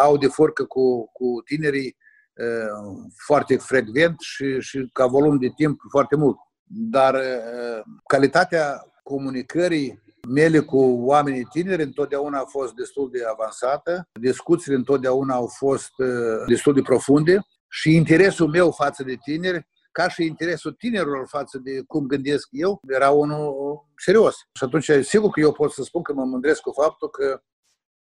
au 0.00 0.16
de 0.16 0.26
furcă 0.26 0.64
cu, 0.64 1.10
cu 1.12 1.42
tinerii 1.44 1.96
uh, 2.34 3.10
foarte 3.26 3.56
frecvent 3.56 4.20
și, 4.20 4.60
și 4.60 4.88
ca 4.92 5.06
volum 5.06 5.38
de 5.38 5.48
timp 5.56 5.80
foarte 5.90 6.16
mult. 6.16 6.36
Dar 6.64 7.14
uh, 7.14 7.82
calitatea 8.06 8.82
comunicării 9.02 10.02
mele 10.28 10.60
cu 10.60 10.78
oamenii 11.12 11.44
tineri 11.44 11.82
întotdeauna 11.82 12.38
a 12.38 12.44
fost 12.44 12.74
destul 12.74 13.10
de 13.12 13.20
avansată, 13.30 14.08
discuțiile 14.20 14.76
întotdeauna 14.76 15.34
au 15.34 15.46
fost 15.46 15.92
destul 16.46 16.74
de 16.74 16.82
profunde 16.82 17.38
și 17.68 17.94
interesul 17.94 18.48
meu 18.48 18.70
față 18.70 19.02
de 19.02 19.14
tineri 19.24 19.66
ca 19.96 20.08
și 20.08 20.24
interesul 20.24 20.72
tinerilor 20.72 21.26
față 21.28 21.58
de 21.58 21.82
cum 21.86 22.06
gândesc 22.06 22.48
eu, 22.50 22.80
era 22.88 23.10
unul 23.10 23.54
serios. 23.96 24.34
Și 24.52 24.64
atunci, 24.64 24.90
sigur 25.02 25.30
că 25.30 25.40
eu 25.40 25.52
pot 25.52 25.72
să 25.72 25.82
spun 25.82 26.02
că 26.02 26.12
mă 26.12 26.24
mândresc 26.24 26.60
cu 26.60 26.70
faptul 26.70 27.08
că 27.10 27.42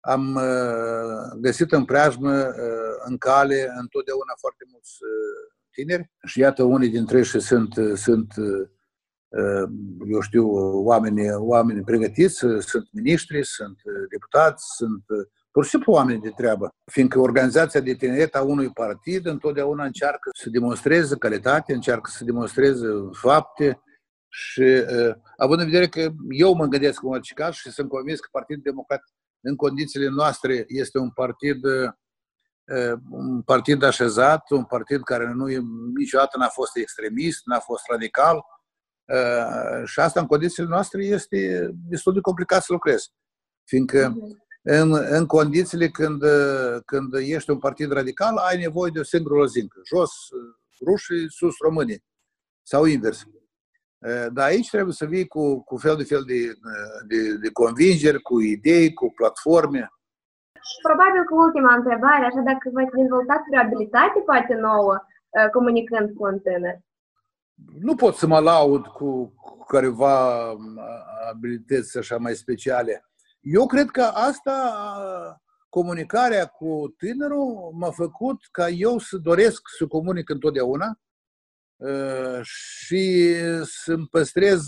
am 0.01 0.35
uh, 0.35 1.41
găsit 1.41 1.73
în 1.73 1.85
preajmă, 1.85 2.33
uh, 2.33 2.95
în 3.05 3.19
cale, 3.19 3.73
întotdeauna 3.81 4.33
foarte 4.41 4.65
mulți 4.71 4.93
uh, 5.03 5.53
tineri 5.71 6.11
și 6.27 6.39
iată, 6.39 6.63
unii 6.63 6.89
dintre 6.89 7.17
ei 7.17 7.25
sunt, 7.25 7.75
sunt 7.95 8.33
eu 10.13 10.21
știu, 10.21 10.47
oameni, 10.91 11.35
oameni 11.35 11.85
pregătiți, 11.85 12.37
sunt 12.59 12.89
miniștri, 12.93 13.45
sunt 13.45 13.81
deputați, 14.11 14.65
sunt 14.77 15.05
pur 15.53 15.65
și 15.65 15.71
simplu 15.71 15.93
oameni 15.93 16.21
de 16.21 16.31
treabă. 16.31 16.69
Fiindcă 16.93 17.19
organizația 17.19 17.81
de 17.81 17.95
tineret 17.95 18.35
a 18.35 18.43
unui 18.43 18.71
partid 18.71 19.27
întotdeauna 19.27 19.85
încearcă 19.85 20.31
să 20.39 20.51
demonstreze 20.51 21.17
calitate, 21.17 21.73
încearcă 21.73 22.11
să 22.11 22.25
demonstreze 22.25 22.87
fapte 23.13 23.83
și 24.29 24.85
având 25.37 25.61
în 25.61 25.67
vedere 25.67 25.89
că 25.89 26.13
eu 26.29 26.55
mă 26.55 26.67
gândesc 26.67 27.03
în 27.03 27.09
orice 27.09 27.35
caz 27.35 27.55
și 27.55 27.71
sunt 27.71 27.89
convins 27.89 28.21
că 28.21 28.29
Partidul 28.33 28.63
Democrat 28.63 29.01
în 29.41 29.57
condițiile 29.57 30.09
noastre 30.09 30.65
este 30.69 30.99
un 30.99 31.11
partid 31.11 31.61
un 33.11 33.43
partid 33.43 33.83
așezat, 33.83 34.51
un 34.51 34.65
partid 34.65 35.03
care 35.03 35.33
nu 35.33 35.47
niciodată 35.95 36.39
n-a 36.39 36.49
fost 36.49 36.77
extremist, 36.77 37.41
n-a 37.45 37.59
fost 37.59 37.83
radical 37.91 38.45
și 39.85 40.01
asta 40.01 40.21
în 40.21 40.27
condițiile 40.27 40.69
noastre 40.69 41.05
este 41.05 41.71
destul 41.73 42.13
de 42.13 42.21
complicat 42.21 42.63
să 42.63 42.73
lucrezi. 42.73 43.13
Fiindcă 43.65 44.09
mhm 44.09 44.42
în, 44.63 44.93
în 45.09 45.27
condițiile 45.27 45.89
când, 45.89 46.23
când 46.85 47.15
ești 47.15 47.51
un 47.51 47.59
partid 47.59 47.93
radical, 47.93 48.37
ai 48.37 48.59
nevoie 48.59 48.91
de 48.95 48.99
o 48.99 49.03
singură 49.03 49.35
lozincă. 49.35 49.81
Jos 49.85 50.11
rușii, 50.87 51.31
sus 51.31 51.55
românii. 51.65 52.05
Sau 52.63 52.85
invers. 52.85 53.25
Dar 54.33 54.47
aici 54.47 54.69
trebuie 54.69 54.95
să 54.95 55.05
vii 55.05 55.27
cu, 55.27 55.65
cu 55.65 55.77
fel 55.77 55.97
de 55.97 56.05
fel 56.05 56.23
de, 56.27 56.41
de, 57.07 57.35
de 57.35 57.51
convingeri, 57.53 58.23
cu 58.23 58.41
idei, 58.41 58.93
cu 58.93 59.13
platforme. 59.17 59.89
Probabil 60.83 61.25
că 61.25 61.35
ultima 61.35 61.75
întrebare, 61.75 62.25
așa 62.25 62.41
dacă 62.51 62.71
v-ați 62.73 62.97
dezvoltat 63.01 63.43
o 63.55 63.59
abilitate 63.59 64.19
poate 64.27 64.55
nouă 64.55 64.97
comunicând 65.53 66.17
cu 66.17 66.25
un 66.25 66.39
tânăr? 66.39 66.77
Nu 67.81 67.95
pot 67.95 68.15
să 68.15 68.27
mă 68.27 68.39
laud 68.39 68.87
cu 68.87 69.35
careva 69.69 70.49
abilități 71.31 71.99
așa 71.99 72.17
mai 72.17 72.35
speciale. 72.35 73.05
Eu 73.43 73.67
cred 73.67 73.91
că 73.91 74.03
asta, 74.03 75.41
comunicarea 75.69 76.47
cu 76.47 76.95
tânărul, 76.97 77.71
m-a 77.73 77.91
făcut 77.91 78.41
ca 78.51 78.69
eu 78.69 78.99
să 78.99 79.17
doresc 79.17 79.61
să 79.79 79.87
comunic 79.87 80.29
întotdeauna 80.29 81.01
și 82.43 83.35
să-mi 83.63 84.07
păstrez 84.07 84.63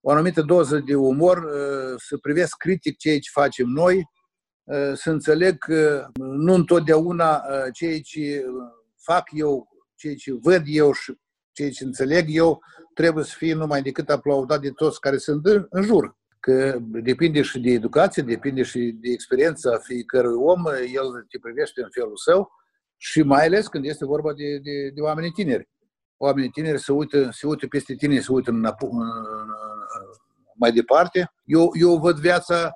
o 0.00 0.10
anumită 0.10 0.42
doză 0.42 0.78
de 0.78 0.94
umor, 0.94 1.50
să 1.96 2.16
privesc 2.16 2.56
critic 2.56 2.96
ceea 2.96 3.18
ce 3.18 3.30
facem 3.32 3.66
noi, 3.66 4.10
să 4.94 5.10
înțeleg 5.10 5.58
că 5.58 6.06
nu 6.18 6.54
întotdeauna 6.54 7.42
ceea 7.72 8.00
ce 8.00 8.44
fac 8.96 9.28
eu, 9.32 9.68
ceea 9.94 10.14
ce 10.14 10.32
văd 10.32 10.62
eu 10.64 10.92
și 10.92 11.18
ceea 11.52 11.70
ce 11.70 11.84
înțeleg 11.84 12.26
eu, 12.28 12.60
trebuie 12.94 13.24
să 13.24 13.34
fie 13.36 13.54
numai 13.54 13.82
decât 13.82 14.10
aplaudat 14.10 14.60
de 14.60 14.70
toți 14.70 15.00
care 15.00 15.16
sunt 15.16 15.46
în 15.70 15.82
jur 15.82 16.18
că 16.40 16.78
depinde 16.80 17.42
și 17.42 17.60
de 17.60 17.70
educație, 17.70 18.22
depinde 18.22 18.62
și 18.62 18.78
de 18.78 19.10
experiența 19.10 19.78
fiecărui 19.78 20.36
om, 20.36 20.66
el 20.94 21.26
te 21.28 21.38
privește 21.38 21.82
în 21.82 21.88
felul 21.90 22.16
său 22.16 22.50
și 22.96 23.22
mai 23.22 23.44
ales 23.44 23.66
când 23.66 23.84
este 23.84 24.04
vorba 24.04 24.32
de, 24.32 24.58
de, 24.58 24.90
de 24.94 25.00
oameni 25.00 25.30
tineri. 25.30 25.68
Oamenii 26.16 26.50
tineri 26.50 26.80
se 26.80 26.92
uită, 26.92 27.28
se 27.32 27.46
uită 27.46 27.66
peste 27.66 27.94
tine, 27.94 28.20
se 28.20 28.32
uită 28.32 28.50
în, 28.50 28.64
în, 28.64 29.06
mai 30.54 30.72
departe. 30.72 31.32
Eu, 31.44 31.70
eu 31.80 31.98
văd 31.98 32.18
viața 32.18 32.74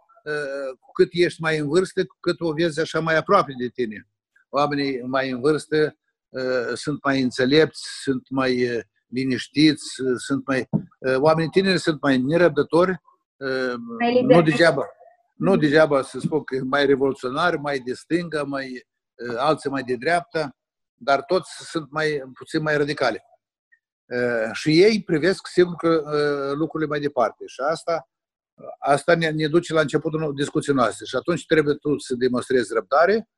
cu 0.80 0.90
cât 0.92 1.08
ești 1.10 1.40
mai 1.40 1.58
în 1.58 1.68
vârstă, 1.68 2.04
cu 2.04 2.16
cât 2.20 2.40
o 2.40 2.52
vezi 2.52 2.80
așa 2.80 3.00
mai 3.00 3.16
aproape 3.16 3.54
de 3.58 3.68
tine. 3.68 4.08
Oamenii 4.48 5.00
mai 5.00 5.30
în 5.30 5.40
vârstă 5.40 5.96
sunt 6.74 7.04
mai 7.04 7.22
înțelepți, 7.22 7.82
sunt 8.02 8.30
mai 8.30 8.82
liniștiți, 9.06 9.84
sunt 10.16 10.46
mai... 10.46 10.68
Oamenii 11.16 11.50
tineri 11.50 11.78
sunt 11.78 12.00
mai 12.00 12.18
nerăbdători, 12.18 12.92
Ehm, 12.92 13.13
nu 14.22 14.42
degeaba, 14.42 14.86
nu 15.34 15.56
degeaba 15.56 16.02
să 16.02 16.18
spun 16.18 16.44
că 16.44 16.60
mai 16.64 16.86
revoluționar, 16.86 17.56
mai 17.56 17.78
de 17.78 17.92
stânga, 17.92 18.42
mai, 18.42 18.86
alții 19.36 19.70
mai 19.70 19.82
de 19.82 19.94
dreapta, 19.94 20.56
dar 20.94 21.22
toți 21.22 21.50
sunt 21.70 21.90
mai 21.90 22.22
puțin 22.34 22.62
mai 22.62 22.76
radicale. 22.76 23.24
Și 24.52 24.82
ei 24.82 25.02
privesc, 25.02 25.46
sigur 25.46 25.74
că 25.74 26.02
lucrurile 26.56 26.88
mai 26.88 27.00
departe. 27.00 27.46
Și 27.46 27.60
asta, 27.60 28.08
asta 28.78 29.14
ne, 29.14 29.30
ne 29.30 29.46
duce 29.46 29.72
la 29.72 29.80
începutul 29.80 30.34
discuției 30.34 30.74
noastre. 30.74 31.04
Și 31.04 31.16
atunci 31.16 31.46
trebuie 31.46 31.74
tu 31.74 31.98
să 31.98 32.14
demonstrezi 32.14 32.72
răbdare, 32.74 33.28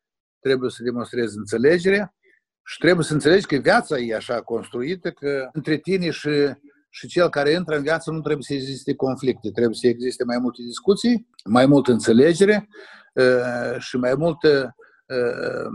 trebuie 0.40 0.70
să 0.70 0.82
demonstrezi 0.82 1.36
înțelegere 1.36 2.14
și 2.64 2.78
trebuie 2.78 3.04
să 3.04 3.12
înțelegi 3.12 3.46
că 3.46 3.56
viața 3.56 3.98
e 3.98 4.14
așa 4.14 4.42
construită 4.42 5.10
că 5.10 5.48
între 5.52 5.76
tine 5.76 6.10
și 6.10 6.28
și 6.96 7.06
cel 7.06 7.28
care 7.28 7.50
intră 7.50 7.76
în 7.76 7.82
viață 7.82 8.10
nu 8.10 8.20
trebuie 8.20 8.42
să 8.42 8.54
existe 8.54 8.94
conflicte, 8.94 9.50
trebuie 9.50 9.74
să 9.74 9.86
existe 9.86 10.24
mai 10.24 10.38
multe 10.38 10.62
discuții, 10.62 11.28
mai 11.44 11.66
multă 11.66 11.90
înțelegere 11.92 12.68
uh, 13.14 13.78
și 13.78 13.96
mai 13.96 14.14
multă 14.14 14.74
uh, 15.06 15.66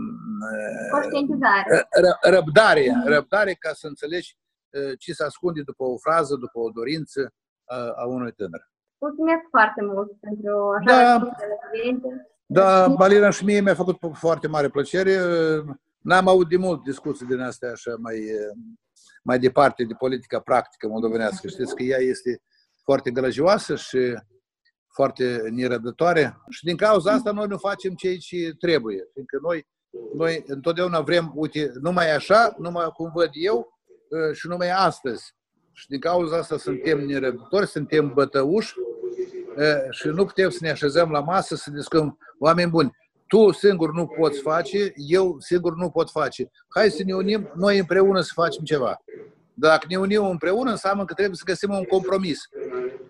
conștientizare. 0.90 1.88
Răbdare, 2.20 2.82
mm-hmm. 2.82 3.08
răbdare 3.08 3.52
ca 3.52 3.70
să 3.72 3.86
înțelegi 3.86 4.36
uh, 4.70 4.92
ce 4.98 5.12
se 5.12 5.24
ascunde 5.24 5.62
după 5.62 5.84
o 5.84 5.96
frază, 5.96 6.34
după 6.34 6.58
o 6.58 6.70
dorință 6.70 7.32
a 7.96 8.06
unui 8.06 8.32
tânăr. 8.32 8.70
Mulțumesc 8.98 9.42
foarte 9.50 9.82
mult 9.82 10.10
pentru 10.20 10.70
așa 10.78 10.94
da, 10.94 11.30
Da, 12.46 12.88
Balina 12.88 13.30
și 13.30 13.44
mie 13.44 13.60
mi-a 13.60 13.74
făcut 13.74 13.98
foarte 14.12 14.48
mare 14.48 14.68
plăcere. 14.68 15.16
N-am 15.98 16.28
auzit 16.28 16.48
de 16.48 16.56
mult 16.56 16.82
discuții 16.82 17.26
din 17.26 17.40
astea 17.40 17.70
așa 17.70 17.94
mai 17.98 18.16
mai 19.22 19.38
departe 19.38 19.84
de 19.84 19.94
politica 19.94 20.40
practică 20.40 20.88
moldovenească. 20.88 21.48
Știți 21.48 21.74
că 21.74 21.82
ea 21.82 21.98
este 21.98 22.42
foarte 22.84 23.10
gălăgioasă 23.10 23.76
și 23.76 24.14
foarte 24.94 25.48
nerăbdătoare 25.50 26.36
și 26.50 26.64
din 26.64 26.76
cauza 26.76 27.12
asta 27.12 27.30
noi 27.30 27.46
nu 27.46 27.56
facem 27.56 27.94
ceea 27.94 28.16
ce 28.18 28.54
trebuie. 28.58 29.08
Fiindcă 29.12 29.38
noi, 29.42 29.66
noi 30.14 30.42
întotdeauna 30.46 31.00
vrem, 31.00 31.32
uite, 31.34 31.72
numai 31.80 32.14
așa, 32.14 32.54
numai 32.58 32.88
cum 32.96 33.10
văd 33.14 33.30
eu 33.32 33.78
ă, 34.12 34.32
și 34.32 34.46
numai 34.46 34.70
astăzi. 34.70 35.34
Și 35.72 35.88
din 35.88 36.00
cauza 36.00 36.36
asta 36.36 36.56
suntem 36.58 36.98
nerăbdători, 36.98 37.66
suntem 37.66 38.12
bătăuși 38.14 38.74
ă, 39.58 39.86
și 39.90 40.06
nu 40.06 40.24
putem 40.24 40.50
să 40.50 40.58
ne 40.60 40.70
așezăm 40.70 41.10
la 41.10 41.20
masă 41.20 41.54
să 41.54 41.70
discutăm. 41.70 42.18
Oameni 42.38 42.70
buni, 42.70 42.90
tu 43.32 43.50
singur 43.50 43.92
nu 43.92 44.06
poți 44.06 44.40
face, 44.40 44.92
eu 44.96 45.36
singur 45.38 45.74
nu 45.76 45.90
pot 45.90 46.10
face. 46.10 46.50
Hai 46.68 46.90
să 46.90 47.02
ne 47.06 47.14
unim 47.14 47.50
noi 47.54 47.78
împreună 47.78 48.20
să 48.20 48.30
facem 48.34 48.64
ceva. 48.64 49.02
Dacă 49.54 49.86
ne 49.88 49.96
unim 49.96 50.24
împreună, 50.24 50.70
înseamnă 50.70 51.04
că 51.04 51.14
trebuie 51.14 51.36
să 51.36 51.42
găsim 51.46 51.70
un 51.70 51.84
compromis. 51.84 52.38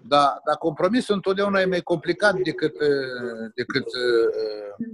Dar, 0.06 0.40
dar 0.46 0.56
compromisul 0.58 1.14
întotdeauna 1.14 1.60
e 1.60 1.64
mai 1.64 1.80
complicat 1.80 2.34
decât, 2.34 2.74
decât 3.54 3.84
uh, 3.84 4.86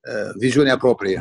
uh, 0.00 0.30
viziunea 0.38 0.76
proprie. 0.76 1.20